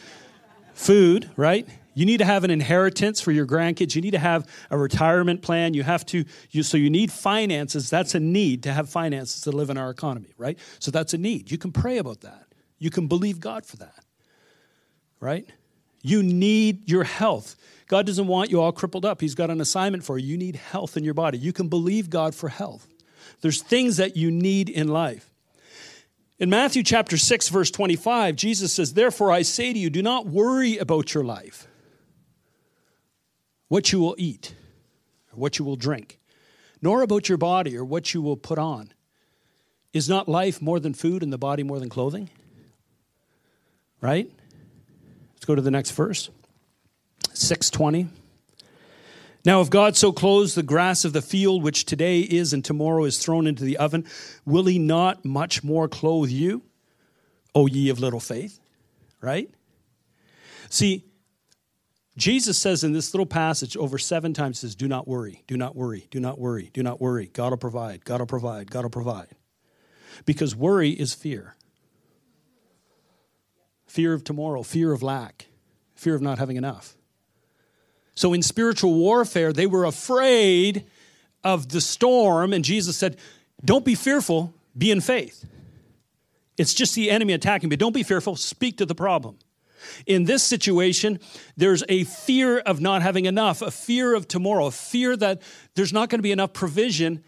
food, 0.74 1.30
right? 1.34 1.66
You 1.94 2.06
need 2.06 2.18
to 2.18 2.24
have 2.24 2.44
an 2.44 2.50
inheritance 2.50 3.20
for 3.20 3.32
your 3.32 3.46
grandkids. 3.46 3.94
You 3.94 4.00
need 4.00 4.12
to 4.12 4.18
have 4.18 4.46
a 4.70 4.78
retirement 4.78 5.42
plan. 5.42 5.74
You 5.74 5.82
have 5.82 6.06
to, 6.06 6.24
you, 6.50 6.62
so 6.62 6.76
you 6.76 6.90
need 6.90 7.10
finances. 7.10 7.90
That's 7.90 8.14
a 8.14 8.20
need 8.20 8.62
to 8.62 8.72
have 8.72 8.88
finances 8.88 9.42
to 9.42 9.50
live 9.50 9.70
in 9.70 9.76
our 9.76 9.90
economy, 9.90 10.32
right? 10.38 10.58
So 10.78 10.90
that's 10.90 11.14
a 11.14 11.18
need. 11.18 11.50
You 11.50 11.58
can 11.58 11.72
pray 11.72 11.98
about 11.98 12.20
that. 12.20 12.46
You 12.78 12.90
can 12.90 13.08
believe 13.08 13.40
God 13.40 13.66
for 13.66 13.76
that, 13.78 14.04
right? 15.20 15.46
You 16.02 16.22
need 16.22 16.88
your 16.88 17.04
health. 17.04 17.56
God 17.88 18.06
doesn't 18.06 18.26
want 18.26 18.50
you 18.50 18.60
all 18.60 18.72
crippled 18.72 19.04
up. 19.04 19.20
He's 19.20 19.34
got 19.34 19.50
an 19.50 19.60
assignment 19.60 20.04
for 20.04 20.16
you. 20.16 20.28
You 20.28 20.38
need 20.38 20.56
health 20.56 20.96
in 20.96 21.04
your 21.04 21.14
body. 21.14 21.38
You 21.38 21.52
can 21.52 21.68
believe 21.68 22.08
God 22.08 22.34
for 22.34 22.48
health. 22.48 22.86
There's 23.40 23.62
things 23.62 23.96
that 23.96 24.16
you 24.16 24.30
need 24.30 24.68
in 24.68 24.88
life. 24.88 25.30
In 26.38 26.48
Matthew 26.48 26.82
chapter 26.82 27.18
6 27.18 27.48
verse 27.48 27.70
25, 27.70 28.34
Jesus 28.36 28.72
says, 28.72 28.94
"Therefore 28.94 29.30
I 29.30 29.42
say 29.42 29.72
to 29.72 29.78
you, 29.78 29.90
do 29.90 30.02
not 30.02 30.26
worry 30.26 30.78
about 30.78 31.12
your 31.12 31.24
life. 31.24 31.66
What 33.70 33.92
you 33.92 34.00
will 34.00 34.16
eat, 34.18 34.52
or 35.32 35.38
what 35.38 35.60
you 35.60 35.64
will 35.64 35.76
drink, 35.76 36.18
nor 36.82 37.02
about 37.02 37.28
your 37.28 37.38
body 37.38 37.76
or 37.76 37.84
what 37.84 38.12
you 38.12 38.20
will 38.20 38.36
put 38.36 38.58
on. 38.58 38.92
Is 39.92 40.08
not 40.08 40.28
life 40.28 40.60
more 40.60 40.80
than 40.80 40.92
food 40.92 41.22
and 41.22 41.32
the 41.32 41.38
body 41.38 41.62
more 41.62 41.78
than 41.78 41.88
clothing? 41.88 42.30
Right? 44.00 44.28
Let's 45.34 45.44
go 45.44 45.54
to 45.54 45.62
the 45.62 45.70
next 45.70 45.92
verse. 45.92 46.30
620. 47.32 48.08
Now, 49.44 49.60
if 49.60 49.70
God 49.70 49.96
so 49.96 50.10
clothes 50.10 50.56
the 50.56 50.64
grass 50.64 51.04
of 51.04 51.12
the 51.12 51.22
field, 51.22 51.62
which 51.62 51.84
today 51.84 52.22
is 52.22 52.52
and 52.52 52.64
tomorrow 52.64 53.04
is 53.04 53.18
thrown 53.20 53.46
into 53.46 53.62
the 53.62 53.76
oven, 53.76 54.04
will 54.44 54.64
he 54.64 54.80
not 54.80 55.24
much 55.24 55.62
more 55.62 55.86
clothe 55.86 56.30
you, 56.30 56.62
O 57.54 57.66
ye 57.66 57.88
of 57.88 58.00
little 58.00 58.18
faith? 58.18 58.58
Right? 59.20 59.48
See, 60.70 61.04
Jesus 62.16 62.58
says 62.58 62.84
in 62.84 62.92
this 62.92 63.14
little 63.14 63.26
passage 63.26 63.76
over 63.76 63.96
seven 63.96 64.34
times, 64.34 64.60
says, 64.60 64.74
Do 64.74 64.88
not 64.88 65.06
worry, 65.06 65.42
do 65.46 65.56
not 65.56 65.76
worry, 65.76 66.06
do 66.10 66.20
not 66.20 66.38
worry, 66.38 66.70
do 66.72 66.82
not 66.82 67.00
worry. 67.00 67.30
God 67.32 67.50
will 67.50 67.56
provide, 67.56 68.04
God 68.04 68.20
will 68.20 68.26
provide, 68.26 68.70
God 68.70 68.82
will 68.82 68.90
provide. 68.90 69.28
Because 70.26 70.54
worry 70.54 70.90
is 70.90 71.14
fear 71.14 71.56
fear 73.90 74.12
of 74.12 74.22
tomorrow, 74.22 74.62
fear 74.62 74.92
of 74.92 75.02
lack, 75.02 75.46
fear 75.96 76.14
of 76.14 76.22
not 76.22 76.38
having 76.38 76.56
enough. 76.56 76.96
So 78.14 78.32
in 78.32 78.40
spiritual 78.40 78.94
warfare, 78.94 79.52
they 79.52 79.66
were 79.66 79.84
afraid 79.84 80.86
of 81.42 81.70
the 81.70 81.80
storm, 81.80 82.52
and 82.52 82.64
Jesus 82.64 82.96
said, 82.96 83.16
Don't 83.64 83.84
be 83.84 83.96
fearful, 83.96 84.54
be 84.78 84.92
in 84.92 85.00
faith. 85.00 85.44
It's 86.56 86.72
just 86.72 86.94
the 86.94 87.10
enemy 87.10 87.32
attacking, 87.32 87.68
but 87.68 87.78
don't 87.78 87.94
be 87.94 88.02
fearful, 88.02 88.36
speak 88.36 88.76
to 88.78 88.86
the 88.86 88.94
problem. 88.94 89.38
In 90.06 90.24
this 90.24 90.42
situation, 90.42 91.20
there's 91.56 91.82
a 91.88 92.04
fear 92.04 92.58
of 92.58 92.80
not 92.80 93.02
having 93.02 93.26
enough, 93.26 93.62
a 93.62 93.70
fear 93.70 94.14
of 94.14 94.28
tomorrow, 94.28 94.66
a 94.66 94.70
fear 94.70 95.16
that 95.16 95.42
there's 95.74 95.92
not 95.92 96.08
going 96.08 96.18
to 96.18 96.22
be 96.22 96.32
enough 96.32 96.52
provision. 96.52 97.22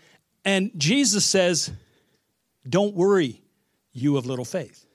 And 0.45 0.71
Jesus 0.77 1.25
says, 1.25 1.73
Don't 2.69 2.95
worry, 2.95 3.43
you 3.93 4.17
of 4.17 4.27
little 4.27 4.45
faith. 4.45 4.87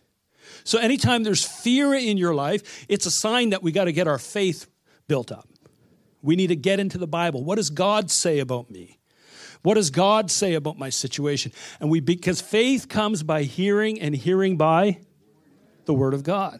So, 0.64 0.80
anytime 0.80 1.24
there's 1.24 1.44
fear 1.44 1.94
in 1.94 2.18
your 2.18 2.34
life, 2.34 2.86
it's 2.90 3.06
a 3.06 3.12
sign 3.12 3.52
that 3.52 3.64
we 3.64 3.72
got 3.72 3.86
to 3.86 3.92
get 3.92 4.08
our 4.08 4.18
faith 4.18 4.68
built 5.08 5.32
up. 5.32 5.48
We 6.22 6.36
need 6.36 6.48
to 6.48 6.56
get 6.56 6.80
into 6.80 6.98
the 6.98 7.08
Bible. 7.08 7.44
What 7.44 7.56
does 7.56 7.70
God 7.70 8.12
say 8.12 8.40
about 8.40 8.70
me? 8.70 9.00
What 9.64 9.76
does 9.76 9.90
God 9.90 10.32
say 10.32 10.54
about 10.54 10.78
my 10.78 10.90
situation? 10.90 11.52
And 11.80 11.90
we, 11.90 12.00
because 12.00 12.42
faith 12.42 12.88
comes 12.88 13.24
by 13.24 13.44
hearing 13.44 14.00
and 14.00 14.16
hearing 14.16 14.58
by 14.58 15.00
the 15.86 15.94
Word 15.94 16.14
of 16.14 16.24
God. 16.24 16.60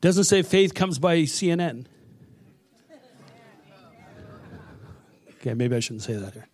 Doesn't 0.00 0.24
say 0.24 0.42
faith 0.42 0.74
comes 0.74 0.98
by 0.98 1.18
CNN. 1.18 1.86
Okay, 5.40 5.54
maybe 5.54 5.76
I 5.76 5.80
shouldn't 5.80 6.02
say 6.02 6.14
that 6.14 6.34
here. 6.34 6.48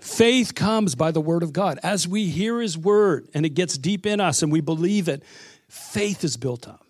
Faith 0.00 0.54
comes 0.54 0.94
by 0.94 1.10
the 1.10 1.20
Word 1.20 1.42
of 1.42 1.52
God. 1.52 1.78
As 1.82 2.08
we 2.08 2.26
hear 2.26 2.60
His 2.60 2.78
Word 2.78 3.28
and 3.34 3.44
it 3.44 3.50
gets 3.50 3.76
deep 3.76 4.06
in 4.06 4.20
us 4.20 4.42
and 4.42 4.50
we 4.50 4.60
believe 4.60 5.08
it, 5.08 5.22
faith 5.68 6.24
is 6.24 6.36
built 6.36 6.66
up. 6.66 6.86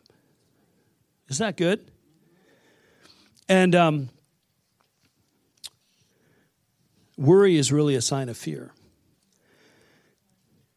Isn't 1.29 1.45
that 1.45 1.57
good? 1.57 1.91
And 3.49 3.75
um, 3.75 4.09
worry 7.17 7.57
is 7.57 7.73
really 7.73 7.95
a 7.95 8.03
sign 8.03 8.29
of 8.29 8.37
fear. 8.37 8.73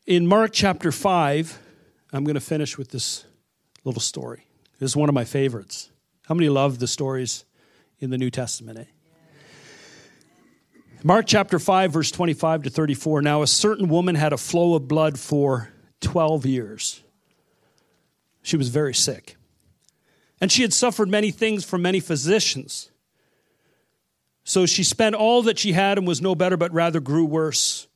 In 0.08 0.26
Mark 0.26 0.52
chapter 0.52 0.92
5, 0.92 1.60
I'm 2.12 2.24
going 2.24 2.36
to 2.36 2.42
finish 2.42 2.78
with 2.78 2.90
this 2.90 3.26
little 3.84 4.02
story. 4.02 4.46
This 4.80 4.92
is 4.92 4.96
one 4.96 5.10
of 5.10 5.16
my 5.16 5.26
favorites. 5.26 5.92
How 6.28 6.36
many 6.36 6.50
love 6.50 6.80
the 6.80 6.88
stories 6.88 7.46
in 8.00 8.10
the 8.10 8.18
New 8.18 8.30
Testament? 8.30 8.80
Eh? 8.80 8.86
Mark 11.04 11.26
chapter 11.26 11.58
5, 11.58 11.92
verse 11.92 12.12
25 12.12 12.64
to 12.64 12.70
34. 12.70 13.22
Now, 13.22 13.42
a 13.42 13.48
certain 13.48 13.90
woman 13.90 14.16
had 14.16 14.34
a 14.34 14.38
flow 14.38 14.76
of 14.76 14.88
blood 14.88 15.20
for 15.20 15.72
12 16.02 16.46
years. 16.46 17.02
She 18.44 18.56
was 18.56 18.70
very 18.70 18.94
sick. 18.94 19.36
And 20.40 20.52
she 20.52 20.62
had 20.62 20.74
suffered 20.74 21.10
many 21.10 21.32
things 21.32 21.66
from 21.66 21.82
many 21.82 22.00
physicians. 22.00 22.92
So 24.44 24.66
she 24.66 24.84
spent 24.84 25.16
all 25.16 25.44
that 25.44 25.60
she 25.60 25.74
had 25.74 25.98
and 25.98 26.08
was 26.08 26.22
no 26.22 26.36
better, 26.36 26.58
but 26.58 26.74
rather 26.74 27.00
grew 27.00 27.26
worse. 27.26 27.88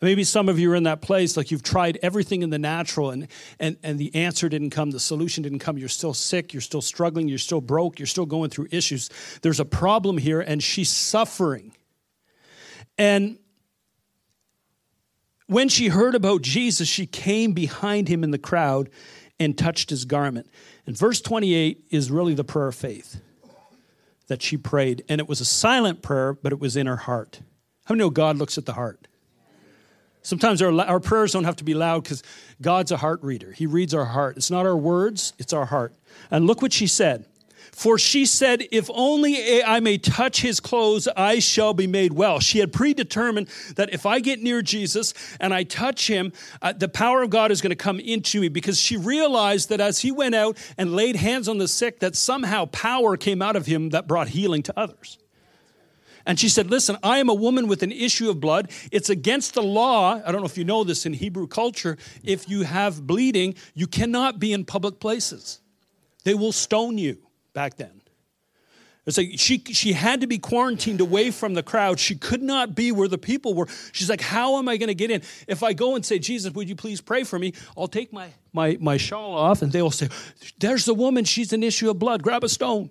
Maybe 0.00 0.22
some 0.22 0.48
of 0.48 0.60
you 0.60 0.70
are 0.72 0.76
in 0.76 0.84
that 0.84 1.00
place, 1.00 1.36
like 1.36 1.50
you've 1.50 1.62
tried 1.62 1.98
everything 2.02 2.42
in 2.42 2.50
the 2.50 2.58
natural 2.58 3.10
and, 3.10 3.26
and, 3.58 3.76
and 3.82 3.98
the 3.98 4.14
answer 4.14 4.48
didn't 4.48 4.70
come, 4.70 4.92
the 4.92 5.00
solution 5.00 5.42
didn't 5.42 5.58
come. 5.58 5.76
You're 5.76 5.88
still 5.88 6.14
sick, 6.14 6.52
you're 6.52 6.60
still 6.60 6.82
struggling, 6.82 7.28
you're 7.28 7.38
still 7.38 7.60
broke, 7.60 7.98
you're 7.98 8.06
still 8.06 8.26
going 8.26 8.50
through 8.50 8.68
issues. 8.70 9.10
There's 9.42 9.58
a 9.58 9.64
problem 9.64 10.16
here, 10.16 10.40
and 10.40 10.62
she's 10.62 10.90
suffering. 10.90 11.74
And 12.96 13.38
when 15.48 15.68
she 15.68 15.88
heard 15.88 16.14
about 16.14 16.42
Jesus, 16.42 16.86
she 16.86 17.06
came 17.06 17.52
behind 17.52 18.06
him 18.06 18.22
in 18.22 18.30
the 18.30 18.38
crowd 18.38 18.90
and 19.40 19.58
touched 19.58 19.90
his 19.90 20.04
garment. 20.04 20.48
And 20.86 20.96
verse 20.96 21.20
28 21.20 21.86
is 21.90 22.10
really 22.10 22.34
the 22.34 22.44
prayer 22.44 22.68
of 22.68 22.74
faith 22.76 23.20
that 24.28 24.42
she 24.42 24.56
prayed. 24.56 25.04
And 25.08 25.20
it 25.20 25.28
was 25.28 25.40
a 25.40 25.44
silent 25.44 26.02
prayer, 26.02 26.34
but 26.34 26.52
it 26.52 26.60
was 26.60 26.76
in 26.76 26.86
her 26.86 26.96
heart. 26.96 27.40
How 27.86 27.94
many 27.94 28.04
know 28.04 28.10
God 28.10 28.36
looks 28.36 28.58
at 28.58 28.66
the 28.66 28.74
heart? 28.74 29.07
Sometimes 30.28 30.60
our, 30.60 30.78
our 30.82 31.00
prayers 31.00 31.32
don't 31.32 31.44
have 31.44 31.56
to 31.56 31.64
be 31.64 31.72
loud 31.72 32.02
because 32.02 32.22
God's 32.60 32.92
a 32.92 32.98
heart 32.98 33.22
reader. 33.22 33.50
He 33.50 33.64
reads 33.64 33.94
our 33.94 34.04
heart. 34.04 34.36
It's 34.36 34.50
not 34.50 34.66
our 34.66 34.76
words, 34.76 35.32
it's 35.38 35.54
our 35.54 35.64
heart. 35.64 35.94
And 36.30 36.46
look 36.46 36.60
what 36.60 36.70
she 36.70 36.86
said. 36.86 37.24
For 37.72 37.98
she 37.98 38.26
said, 38.26 38.64
If 38.70 38.90
only 38.92 39.64
I 39.64 39.80
may 39.80 39.96
touch 39.96 40.42
his 40.42 40.60
clothes, 40.60 41.08
I 41.16 41.38
shall 41.38 41.72
be 41.72 41.86
made 41.86 42.12
well. 42.12 42.40
She 42.40 42.58
had 42.58 42.74
predetermined 42.74 43.48
that 43.76 43.94
if 43.94 44.04
I 44.04 44.20
get 44.20 44.42
near 44.42 44.60
Jesus 44.60 45.14
and 45.40 45.54
I 45.54 45.62
touch 45.62 46.08
him, 46.08 46.34
uh, 46.60 46.74
the 46.74 46.90
power 46.90 47.22
of 47.22 47.30
God 47.30 47.50
is 47.50 47.62
going 47.62 47.70
to 47.70 47.76
come 47.76 47.98
into 47.98 48.42
me 48.42 48.48
because 48.50 48.78
she 48.78 48.98
realized 48.98 49.70
that 49.70 49.80
as 49.80 50.00
he 50.00 50.12
went 50.12 50.34
out 50.34 50.58
and 50.76 50.94
laid 50.94 51.16
hands 51.16 51.48
on 51.48 51.56
the 51.56 51.68
sick, 51.68 52.00
that 52.00 52.14
somehow 52.14 52.66
power 52.66 53.16
came 53.16 53.40
out 53.40 53.56
of 53.56 53.64
him 53.64 53.88
that 53.90 54.06
brought 54.06 54.28
healing 54.28 54.62
to 54.64 54.78
others. 54.78 55.16
And 56.28 56.38
she 56.38 56.50
said, 56.50 56.70
Listen, 56.70 56.98
I 57.02 57.18
am 57.18 57.30
a 57.30 57.34
woman 57.34 57.66
with 57.66 57.82
an 57.82 57.90
issue 57.90 58.28
of 58.28 58.38
blood. 58.38 58.70
It's 58.92 59.08
against 59.08 59.54
the 59.54 59.62
law. 59.62 60.20
I 60.24 60.30
don't 60.30 60.42
know 60.42 60.46
if 60.46 60.58
you 60.58 60.64
know 60.64 60.84
this 60.84 61.06
in 61.06 61.14
Hebrew 61.14 61.46
culture. 61.46 61.96
If 62.22 62.50
you 62.50 62.62
have 62.62 63.06
bleeding, 63.06 63.54
you 63.74 63.86
cannot 63.86 64.38
be 64.38 64.52
in 64.52 64.66
public 64.66 65.00
places, 65.00 65.60
they 66.24 66.34
will 66.34 66.52
stone 66.52 66.98
you 66.98 67.16
back 67.54 67.78
then. 67.78 68.02
It's 69.06 69.16
like 69.16 69.30
she, 69.36 69.64
she 69.72 69.94
had 69.94 70.20
to 70.20 70.26
be 70.26 70.36
quarantined 70.36 71.00
away 71.00 71.30
from 71.30 71.54
the 71.54 71.62
crowd. 71.62 71.98
She 71.98 72.14
could 72.14 72.42
not 72.42 72.74
be 72.74 72.92
where 72.92 73.08
the 73.08 73.16
people 73.16 73.54
were. 73.54 73.66
She's 73.92 74.10
like, 74.10 74.20
How 74.20 74.58
am 74.58 74.68
I 74.68 74.76
going 74.76 74.88
to 74.88 74.94
get 74.94 75.10
in? 75.10 75.22
If 75.46 75.62
I 75.62 75.72
go 75.72 75.94
and 75.96 76.04
say, 76.04 76.18
Jesus, 76.18 76.52
would 76.52 76.68
you 76.68 76.76
please 76.76 77.00
pray 77.00 77.24
for 77.24 77.38
me? 77.38 77.54
I'll 77.74 77.88
take 77.88 78.12
my, 78.12 78.28
my, 78.52 78.76
my 78.82 78.98
shawl 78.98 79.32
off, 79.32 79.62
and 79.62 79.72
they 79.72 79.80
will 79.80 79.90
say, 79.90 80.10
There's 80.58 80.84
the 80.84 80.92
woman. 80.92 81.24
She's 81.24 81.54
an 81.54 81.62
issue 81.62 81.88
of 81.88 81.98
blood. 81.98 82.22
Grab 82.22 82.44
a 82.44 82.50
stone. 82.50 82.90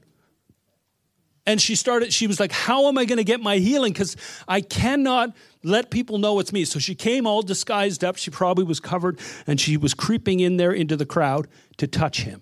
And 1.48 1.62
she 1.62 1.76
started, 1.76 2.12
she 2.12 2.28
was 2.28 2.42
like, 2.42 2.52
How 2.52 2.88
am 2.90 2.98
I 2.98 3.06
going 3.06 3.18
to 3.18 3.24
get 3.24 3.40
my 3.40 3.58
healing? 3.58 3.94
Because 3.94 4.18
I 4.50 4.60
cannot 4.60 5.36
let 5.64 5.90
people 5.90 6.18
know 6.18 6.40
it's 6.40 6.52
me. 6.52 6.66
So 6.66 6.78
she 6.78 6.94
came 6.94 7.26
all 7.26 7.42
disguised 7.42 8.04
up. 8.04 8.18
She 8.18 8.30
probably 8.30 8.66
was 8.66 8.82
covered, 8.82 9.18
and 9.48 9.60
she 9.60 9.78
was 9.78 9.94
creeping 9.94 10.42
in 10.42 10.58
there 10.58 10.74
into 10.74 10.98
the 10.98 11.06
crowd 11.06 11.48
to 11.78 11.88
touch 11.88 12.24
him. 12.24 12.42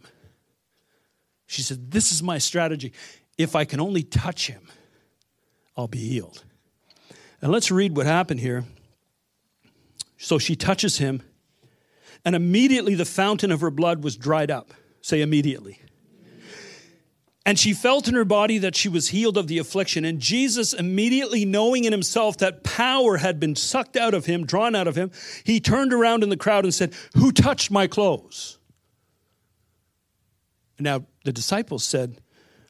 She 1.46 1.62
said, 1.62 1.92
This 1.92 2.12
is 2.12 2.24
my 2.24 2.40
strategy. 2.40 2.94
If 3.38 3.56
I 3.56 3.64
can 3.64 3.80
only 3.80 4.02
touch 4.02 4.48
him, 4.48 4.68
I'll 5.78 5.88
be 5.88 6.00
healed. 6.00 6.44
And 7.44 7.52
let's 7.52 7.70
read 7.70 7.96
what 7.96 8.08
happened 8.08 8.40
here. 8.40 8.66
So 10.18 10.40
she 10.40 10.56
touches 10.56 10.98
him, 10.98 11.22
and 12.26 12.36
immediately 12.36 12.96
the 12.96 13.06
fountain 13.06 13.52
of 13.52 13.62
her 13.62 13.70
blood 13.70 14.04
was 14.04 14.18
dried 14.18 14.50
up. 14.50 14.74
Say 15.02 15.22
immediately. 15.22 15.80
And 17.46 17.60
she 17.60 17.74
felt 17.74 18.08
in 18.08 18.16
her 18.16 18.26
body 18.26 18.58
that 18.58 18.76
she 18.76 18.90
was 18.90 19.10
healed 19.10 19.38
of 19.38 19.48
the 19.48 19.60
affliction. 19.60 20.04
And 20.04 20.20
Jesus, 20.20 20.74
immediately 20.74 21.46
knowing 21.46 21.84
in 21.84 21.92
himself 21.92 22.40
that 22.40 22.64
power 22.64 23.18
had 23.18 23.40
been 23.40 23.56
sucked 23.56 23.96
out 23.96 24.16
of 24.16 24.26
him, 24.26 24.46
drawn 24.46 24.74
out 24.74 24.88
of 24.88 24.96
him, 24.96 25.12
he 25.44 25.60
turned 25.60 25.94
around 25.94 26.24
in 26.24 26.30
the 26.30 26.38
crowd 26.38 26.64
and 26.64 26.74
said, 26.74 26.94
Who 27.16 27.32
touched 27.32 27.70
my 27.70 27.86
clothes? 27.86 28.58
Now, 30.80 31.06
the 31.24 31.32
disciples 31.32 31.84
said, 31.84 32.20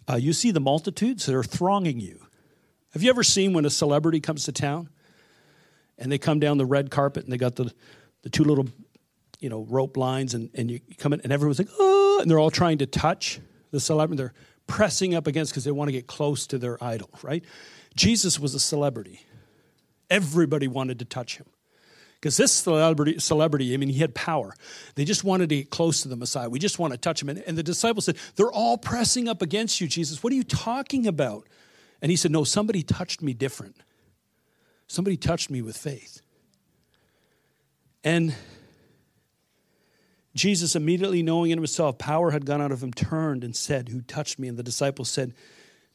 uh, 0.10 0.16
You 0.16 0.34
see 0.34 0.52
the 0.52 0.60
multitudes 0.60 1.26
that 1.26 1.36
are 1.36 1.44
thronging 1.44 2.02
you. 2.02 2.28
Have 2.92 3.02
you 3.02 3.10
ever 3.10 3.24
seen 3.24 3.54
when 3.54 3.66
a 3.66 3.70
celebrity 3.70 4.20
comes 4.20 4.44
to 4.46 4.52
town 4.52 4.90
and 5.98 6.12
they 6.12 6.18
come 6.18 6.40
down 6.40 6.58
the 6.58 6.66
red 6.66 6.92
carpet 6.92 7.24
and 7.24 7.32
they 7.32 7.38
got 7.38 7.56
the, 7.56 7.74
the 8.24 8.30
two 8.30 8.44
little 8.44 8.68
you 9.40 9.50
know, 9.50 9.66
rope 9.70 9.96
lines 9.96 10.34
and, 10.34 10.50
and 10.54 10.70
you 10.70 10.80
come 10.98 11.14
in 11.14 11.22
and 11.22 11.32
everyone's 11.32 11.60
like, 11.60 11.70
oh, 11.80 12.20
and 12.22 12.30
they're 12.30 12.40
all 12.40 12.52
trying 12.52 12.80
to 12.80 12.86
touch 12.86 13.40
the 13.72 13.80
celebrity. 13.80 14.18
They're 14.18 14.34
pressing 14.68 15.16
up 15.16 15.28
against 15.28 15.52
because 15.52 15.64
they 15.64 15.72
want 15.72 15.88
to 15.88 15.92
get 15.92 16.08
close 16.08 16.48
to 16.48 16.58
their 16.58 16.84
idol, 16.84 17.10
right? 17.22 17.44
Jesus 17.96 18.40
was 18.40 18.54
a 18.56 18.60
celebrity. 18.60 19.22
Everybody 20.10 20.68
wanted 20.68 21.00
to 21.00 21.06
touch 21.06 21.38
him. 21.38 21.46
Because 22.16 22.38
this 22.38 22.52
celebrity, 22.52 23.20
celebrity, 23.20 23.74
I 23.74 23.78
mean, 23.78 23.90
he 23.90 24.00
had 24.00 24.16
power. 24.16 24.56
They 24.96 25.06
just 25.06 25.24
wanted 25.24 25.50
to 25.50 25.58
get 25.58 25.70
close 25.70 26.02
to 26.02 26.08
the 26.08 26.16
Messiah. 26.16 26.50
We 26.50 26.58
just 26.58 26.80
want 26.80 26.92
to 26.94 26.98
touch 26.98 27.22
him. 27.22 27.30
And, 27.30 27.40
and 27.46 27.58
the 27.58 27.64
disciples 27.64 28.06
said, 28.06 28.18
They're 28.36 28.52
all 28.52 28.78
pressing 28.78 29.28
up 29.28 29.42
against 29.44 29.80
you, 29.80 29.88
Jesus. 29.88 30.24
What 30.24 30.34
are 30.34 30.36
you 30.36 30.44
talking 30.44 31.06
about? 31.06 31.48
And 32.02 32.10
he 32.10 32.16
said, 32.16 32.32
No, 32.32 32.44
somebody 32.44 32.82
touched 32.82 33.22
me 33.22 33.34
different. 33.34 33.76
Somebody 34.88 35.18
touched 35.18 35.52
me 35.52 35.62
with 35.62 35.78
faith. 35.78 36.22
And 38.04 38.34
Jesus, 40.36 40.76
immediately 40.76 41.24
knowing 41.24 41.52
in 41.52 41.58
himself 41.58 41.98
power 41.98 42.32
had 42.32 42.46
gone 42.46 42.62
out 42.62 42.74
of 42.74 42.84
him, 42.84 42.92
turned 42.92 43.44
and 43.44 43.56
said, 43.56 43.90
Who 43.90 44.02
touched 44.02 44.38
me? 44.38 44.50
And 44.50 44.58
the 44.58 44.64
disciples 44.64 45.10
said, 45.10 45.34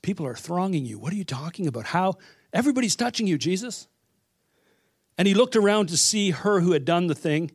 People 0.01 0.27
are 0.27 0.35
thronging 0.35 0.87
you. 0.87 0.99
What 0.99 1.13
are 1.13 1.17
you 1.17 1.25
talking 1.25 1.67
about? 1.67 1.85
How? 1.85 2.15
Everybody's 2.53 2.97
touching 2.97 3.27
you, 3.27 3.37
Jesus. 3.37 3.87
And 5.19 5.29
he 5.29 5.35
looked 5.35 5.57
around 5.57 5.91
to 5.91 5.97
see 5.99 6.31
her 6.31 6.61
who 6.61 6.73
had 6.73 6.87
done 6.87 7.07
the 7.07 7.15
thing. 7.15 7.51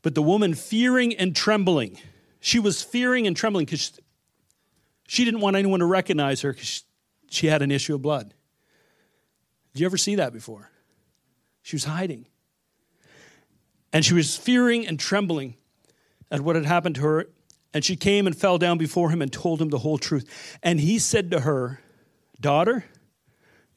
But 0.00 0.14
the 0.14 0.22
woman, 0.22 0.54
fearing 0.54 1.14
and 1.14 1.36
trembling, 1.36 1.98
she 2.40 2.58
was 2.58 2.82
fearing 2.82 3.26
and 3.26 3.36
trembling 3.36 3.66
because 3.66 4.00
she 5.06 5.24
didn't 5.26 5.40
want 5.40 5.56
anyone 5.56 5.80
to 5.80 5.86
recognize 5.86 6.40
her 6.40 6.52
because 6.54 6.84
she 7.30 7.48
had 7.48 7.60
an 7.60 7.70
issue 7.70 7.94
of 7.94 8.00
blood. 8.00 8.32
Did 9.74 9.80
you 9.80 9.86
ever 9.86 9.98
see 9.98 10.14
that 10.14 10.32
before? 10.32 10.70
She 11.60 11.76
was 11.76 11.84
hiding. 11.84 12.26
And 13.92 14.02
she 14.02 14.14
was 14.14 14.34
fearing 14.34 14.86
and 14.86 14.98
trembling 14.98 15.56
at 16.30 16.40
what 16.40 16.56
had 16.56 16.66
happened 16.66 16.96
to 16.96 17.02
her. 17.02 17.26
And 17.74 17.84
she 17.84 17.96
came 17.96 18.26
and 18.26 18.36
fell 18.36 18.58
down 18.58 18.78
before 18.78 19.10
him 19.10 19.20
and 19.20 19.32
told 19.32 19.60
him 19.60 19.68
the 19.68 19.78
whole 19.78 19.98
truth. 19.98 20.58
And 20.62 20.80
he 20.80 20.98
said 20.98 21.30
to 21.32 21.40
her, 21.40 21.80
Daughter, 22.40 22.84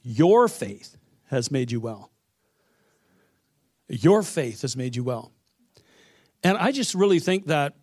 your 0.01 0.47
faith 0.47 0.97
has 1.27 1.51
made 1.51 1.71
you 1.71 1.79
well. 1.79 2.11
Your 3.87 4.23
faith 4.23 4.61
has 4.61 4.77
made 4.77 4.95
you 4.95 5.03
well. 5.03 5.31
And 6.43 6.57
I 6.57 6.71
just 6.71 6.95
really 6.95 7.19
think 7.19 7.47
that 7.47 7.75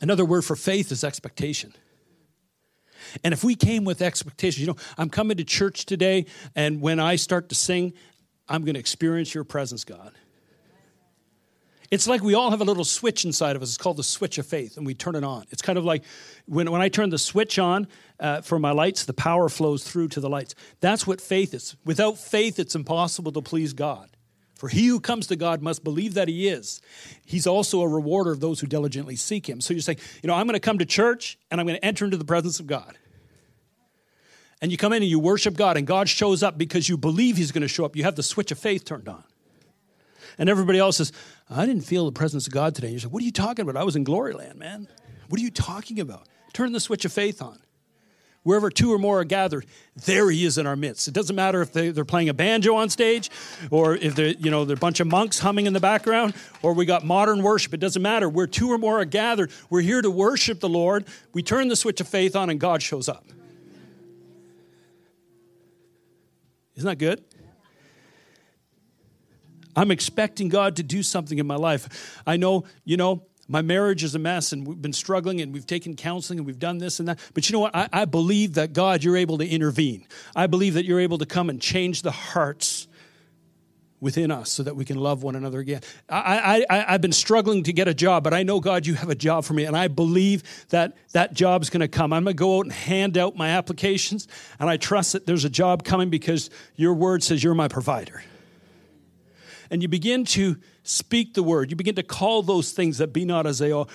another 0.00 0.24
word 0.24 0.44
for 0.44 0.56
faith 0.56 0.92
is 0.92 1.04
expectation. 1.04 1.72
And 3.24 3.32
if 3.32 3.44
we 3.44 3.54
came 3.54 3.84
with 3.84 4.02
expectations, 4.02 4.60
you 4.60 4.66
know, 4.66 4.76
I'm 4.96 5.08
coming 5.08 5.36
to 5.36 5.44
church 5.44 5.86
today, 5.86 6.26
and 6.54 6.80
when 6.80 7.00
I 7.00 7.16
start 7.16 7.48
to 7.50 7.54
sing, 7.54 7.94
I'm 8.48 8.64
going 8.64 8.74
to 8.74 8.80
experience 8.80 9.34
your 9.34 9.44
presence, 9.44 9.84
God. 9.84 10.12
It's 11.90 12.06
like 12.06 12.22
we 12.22 12.34
all 12.34 12.50
have 12.50 12.60
a 12.60 12.64
little 12.64 12.84
switch 12.84 13.24
inside 13.24 13.56
of 13.56 13.62
us. 13.62 13.70
It's 13.70 13.78
called 13.78 13.96
the 13.96 14.02
switch 14.02 14.36
of 14.36 14.46
faith, 14.46 14.76
and 14.76 14.84
we 14.84 14.94
turn 14.94 15.14
it 15.14 15.24
on. 15.24 15.46
It's 15.50 15.62
kind 15.62 15.78
of 15.78 15.84
like 15.84 16.04
when, 16.46 16.70
when 16.70 16.82
I 16.82 16.88
turn 16.88 17.08
the 17.08 17.18
switch 17.18 17.58
on 17.58 17.88
uh, 18.20 18.42
for 18.42 18.58
my 18.58 18.72
lights, 18.72 19.06
the 19.06 19.14
power 19.14 19.48
flows 19.48 19.84
through 19.84 20.08
to 20.08 20.20
the 20.20 20.28
lights. 20.28 20.54
That's 20.80 21.06
what 21.06 21.20
faith 21.20 21.54
is. 21.54 21.76
Without 21.86 22.18
faith, 22.18 22.58
it's 22.58 22.74
impossible 22.74 23.32
to 23.32 23.40
please 23.40 23.72
God. 23.72 24.10
For 24.56 24.68
he 24.68 24.88
who 24.88 24.98
comes 24.98 25.28
to 25.28 25.36
God 25.36 25.62
must 25.62 25.84
believe 25.84 26.14
that 26.14 26.26
he 26.26 26.48
is. 26.48 26.80
He's 27.24 27.46
also 27.46 27.80
a 27.80 27.88
rewarder 27.88 28.32
of 28.32 28.40
those 28.40 28.58
who 28.58 28.66
diligently 28.66 29.14
seek 29.14 29.48
him. 29.48 29.60
So 29.60 29.72
you're 29.72 29.80
saying, 29.80 29.98
you 30.20 30.26
know, 30.26 30.34
I'm 30.34 30.46
going 30.46 30.54
to 30.54 30.60
come 30.60 30.78
to 30.78 30.84
church 30.84 31.38
and 31.50 31.60
I'm 31.60 31.66
going 31.66 31.78
to 31.78 31.84
enter 31.84 32.04
into 32.04 32.16
the 32.16 32.24
presence 32.24 32.58
of 32.58 32.66
God. 32.66 32.98
And 34.60 34.72
you 34.72 34.76
come 34.76 34.92
in 34.92 35.02
and 35.02 35.10
you 35.10 35.20
worship 35.20 35.56
God, 35.56 35.76
and 35.76 35.86
God 35.86 36.08
shows 36.08 36.42
up 36.42 36.58
because 36.58 36.88
you 36.88 36.96
believe 36.96 37.36
he's 37.36 37.52
going 37.52 37.62
to 37.62 37.68
show 37.68 37.84
up. 37.84 37.94
You 37.94 38.02
have 38.02 38.16
the 38.16 38.24
switch 38.24 38.50
of 38.50 38.58
faith 38.58 38.84
turned 38.84 39.08
on. 39.08 39.22
And 40.36 40.48
everybody 40.48 40.80
else 40.80 40.96
says, 40.96 41.12
I 41.50 41.64
didn't 41.66 41.82
feel 41.82 42.04
the 42.04 42.12
presence 42.12 42.46
of 42.46 42.52
God 42.52 42.74
today. 42.74 42.88
And 42.88 42.94
you 42.94 43.00
say, 43.00 43.08
What 43.08 43.22
are 43.22 43.26
you 43.26 43.32
talking 43.32 43.68
about? 43.68 43.80
I 43.80 43.84
was 43.84 43.96
in 43.96 44.04
glory 44.04 44.34
land, 44.34 44.58
man. 44.58 44.88
What 45.28 45.40
are 45.40 45.44
you 45.44 45.50
talking 45.50 46.00
about? 46.00 46.26
Turn 46.52 46.72
the 46.72 46.80
switch 46.80 47.04
of 47.04 47.12
faith 47.12 47.40
on. 47.40 47.58
Wherever 48.42 48.70
two 48.70 48.92
or 48.92 48.98
more 48.98 49.20
are 49.20 49.24
gathered, 49.24 49.66
there 50.06 50.30
he 50.30 50.44
is 50.44 50.56
in 50.56 50.66
our 50.66 50.76
midst. 50.76 51.06
It 51.06 51.12
doesn't 51.12 51.36
matter 51.36 51.60
if 51.60 51.72
they, 51.72 51.88
are 51.88 52.04
playing 52.04 52.30
a 52.30 52.34
banjo 52.34 52.76
on 52.76 52.88
stage 52.88 53.30
or 53.70 53.96
if 53.96 54.14
they're, 54.14 54.28
you 54.28 54.50
know, 54.50 54.64
they're 54.64 54.76
a 54.76 54.80
bunch 54.80 55.00
of 55.00 55.06
monks 55.06 55.38
humming 55.38 55.66
in 55.66 55.74
the 55.74 55.80
background 55.80 56.34
or 56.62 56.72
we 56.72 56.86
got 56.86 57.04
modern 57.04 57.42
worship. 57.42 57.74
It 57.74 57.80
doesn't 57.80 58.00
matter. 58.00 58.26
Where 58.28 58.46
two 58.46 58.70
or 58.70 58.78
more 58.78 59.00
are 59.00 59.04
gathered, 59.04 59.50
we're 59.68 59.82
here 59.82 60.00
to 60.00 60.10
worship 60.10 60.60
the 60.60 60.68
Lord. 60.68 61.04
We 61.34 61.42
turn 61.42 61.68
the 61.68 61.76
switch 61.76 62.00
of 62.00 62.08
faith 62.08 62.36
on 62.36 62.48
and 62.48 62.58
God 62.58 62.82
shows 62.82 63.08
up. 63.08 63.26
Isn't 66.76 66.88
that 66.88 66.96
good? 66.96 67.22
I'm 69.78 69.92
expecting 69.92 70.48
God 70.48 70.74
to 70.76 70.82
do 70.82 71.04
something 71.04 71.38
in 71.38 71.46
my 71.46 71.54
life. 71.54 72.20
I 72.26 72.36
know, 72.36 72.64
you 72.84 72.96
know, 72.96 73.22
my 73.46 73.62
marriage 73.62 74.02
is 74.02 74.16
a 74.16 74.18
mess 74.18 74.50
and 74.52 74.66
we've 74.66 74.82
been 74.82 74.92
struggling 74.92 75.40
and 75.40 75.54
we've 75.54 75.66
taken 75.66 75.94
counseling 75.94 76.40
and 76.40 76.46
we've 76.46 76.58
done 76.58 76.78
this 76.78 76.98
and 76.98 77.08
that. 77.08 77.20
But 77.32 77.48
you 77.48 77.52
know 77.52 77.60
what? 77.60 77.76
I, 77.76 77.88
I 77.92 78.04
believe 78.04 78.54
that 78.54 78.72
God, 78.72 79.04
you're 79.04 79.16
able 79.16 79.38
to 79.38 79.46
intervene. 79.48 80.04
I 80.34 80.48
believe 80.48 80.74
that 80.74 80.84
you're 80.84 80.98
able 80.98 81.18
to 81.18 81.26
come 81.26 81.48
and 81.48 81.62
change 81.62 82.02
the 82.02 82.10
hearts 82.10 82.88
within 84.00 84.32
us 84.32 84.50
so 84.50 84.64
that 84.64 84.74
we 84.74 84.84
can 84.84 84.96
love 84.96 85.22
one 85.22 85.36
another 85.36 85.60
again. 85.60 85.80
I, 86.08 86.66
I, 86.68 86.94
I've 86.94 87.00
been 87.00 87.12
struggling 87.12 87.62
to 87.62 87.72
get 87.72 87.86
a 87.86 87.94
job, 87.94 88.24
but 88.24 88.34
I 88.34 88.42
know, 88.42 88.58
God, 88.58 88.84
you 88.84 88.94
have 88.94 89.10
a 89.10 89.14
job 89.14 89.44
for 89.44 89.54
me, 89.54 89.64
and 89.64 89.76
I 89.76 89.86
believe 89.88 90.42
that 90.70 90.96
that 91.12 91.34
job's 91.34 91.70
going 91.70 91.80
to 91.80 91.88
come. 91.88 92.12
I'm 92.12 92.24
going 92.24 92.36
to 92.36 92.38
go 92.38 92.58
out 92.58 92.66
and 92.66 92.72
hand 92.72 93.16
out 93.16 93.36
my 93.36 93.50
applications, 93.50 94.28
and 94.58 94.68
I 94.68 94.76
trust 94.76 95.14
that 95.14 95.26
there's 95.26 95.44
a 95.44 95.50
job 95.50 95.84
coming 95.84 96.10
because 96.10 96.50
your 96.76 96.94
word 96.94 97.22
says 97.22 97.42
you're 97.42 97.54
my 97.54 97.68
provider 97.68 98.22
and 99.70 99.82
you 99.82 99.88
begin 99.88 100.24
to 100.24 100.56
speak 100.82 101.34
the 101.34 101.42
word. 101.42 101.70
You 101.70 101.76
begin 101.76 101.94
to 101.96 102.02
call 102.02 102.42
those 102.42 102.72
things 102.72 102.98
that 102.98 103.12
be 103.12 103.24
not 103.24 103.46
as 103.46 103.58
they 103.58 103.72
are, 103.72 103.86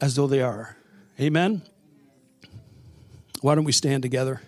as 0.00 0.14
though 0.16 0.26
they 0.26 0.42
are. 0.42 0.76
Amen. 1.20 1.62
Why 3.40 3.54
don't 3.54 3.64
we 3.64 3.72
stand 3.72 4.02
together? 4.02 4.40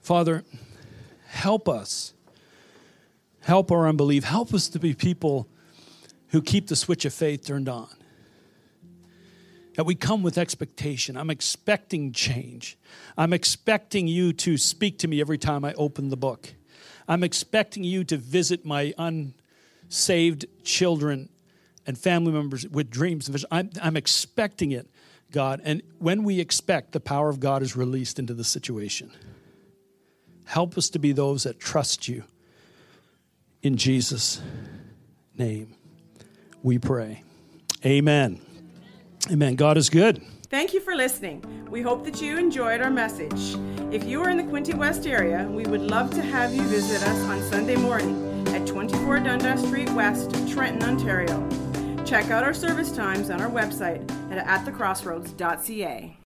Father, 0.00 0.44
help 1.28 1.68
us. 1.68 2.12
Help 3.40 3.70
our 3.70 3.88
unbelief. 3.88 4.24
Help 4.24 4.52
us 4.52 4.68
to 4.68 4.78
be 4.78 4.92
people 4.92 5.48
who 6.28 6.42
keep 6.42 6.66
the 6.66 6.76
switch 6.76 7.04
of 7.04 7.14
faith 7.14 7.46
turned 7.46 7.68
on. 7.68 7.88
That 9.76 9.84
we 9.84 9.94
come 9.94 10.22
with 10.22 10.38
expectation. 10.38 11.16
I'm 11.16 11.30
expecting 11.30 12.12
change. 12.12 12.76
I'm 13.16 13.32
expecting 13.32 14.08
you 14.08 14.32
to 14.32 14.56
speak 14.56 14.98
to 15.00 15.08
me 15.08 15.20
every 15.20 15.38
time 15.38 15.64
I 15.64 15.74
open 15.74 16.08
the 16.08 16.16
book. 16.16 16.54
I'm 17.06 17.22
expecting 17.22 17.84
you 17.84 18.02
to 18.04 18.16
visit 18.16 18.64
my 18.64 18.94
un, 18.98 19.34
saved 19.88 20.46
children 20.64 21.28
and 21.86 21.96
family 21.96 22.32
members 22.32 22.66
with 22.68 22.90
dreams. 22.90 23.44
I'm, 23.50 23.70
I'm 23.80 23.96
expecting 23.96 24.72
it, 24.72 24.88
God. 25.30 25.60
And 25.64 25.82
when 25.98 26.24
we 26.24 26.40
expect, 26.40 26.92
the 26.92 27.00
power 27.00 27.28
of 27.28 27.40
God 27.40 27.62
is 27.62 27.76
released 27.76 28.18
into 28.18 28.34
the 28.34 28.44
situation. 28.44 29.10
Help 30.44 30.76
us 30.76 30.90
to 30.90 30.98
be 30.98 31.12
those 31.12 31.44
that 31.44 31.58
trust 31.58 32.08
you. 32.08 32.24
In 33.62 33.76
Jesus' 33.76 34.40
name, 35.36 35.74
we 36.62 36.78
pray. 36.78 37.22
Amen. 37.84 38.40
Amen. 39.30 39.54
God 39.56 39.76
is 39.76 39.90
good. 39.90 40.22
Thank 40.48 40.72
you 40.72 40.80
for 40.80 40.94
listening. 40.94 41.44
We 41.68 41.82
hope 41.82 42.04
that 42.04 42.22
you 42.22 42.38
enjoyed 42.38 42.80
our 42.80 42.90
message. 42.90 43.56
If 43.92 44.04
you 44.04 44.22
are 44.22 44.30
in 44.30 44.36
the 44.36 44.44
Quinte 44.44 44.74
West 44.74 45.06
area, 45.06 45.48
we 45.50 45.64
would 45.64 45.80
love 45.80 46.10
to 46.10 46.22
have 46.22 46.54
you 46.54 46.62
visit 46.62 47.02
us 47.02 47.22
on 47.24 47.42
Sunday 47.42 47.76
morning 47.76 48.25
24 49.06 49.24
Dundas 49.24 49.64
Street 49.64 49.90
West, 49.90 50.32
Trenton, 50.48 50.82
Ontario. 50.82 51.48
Check 52.04 52.32
out 52.32 52.42
our 52.42 52.52
service 52.52 52.90
times 52.90 53.30
on 53.30 53.40
our 53.40 53.48
website 53.48 54.02
at 54.32 54.44
atthecrossroads.ca. 54.44 56.12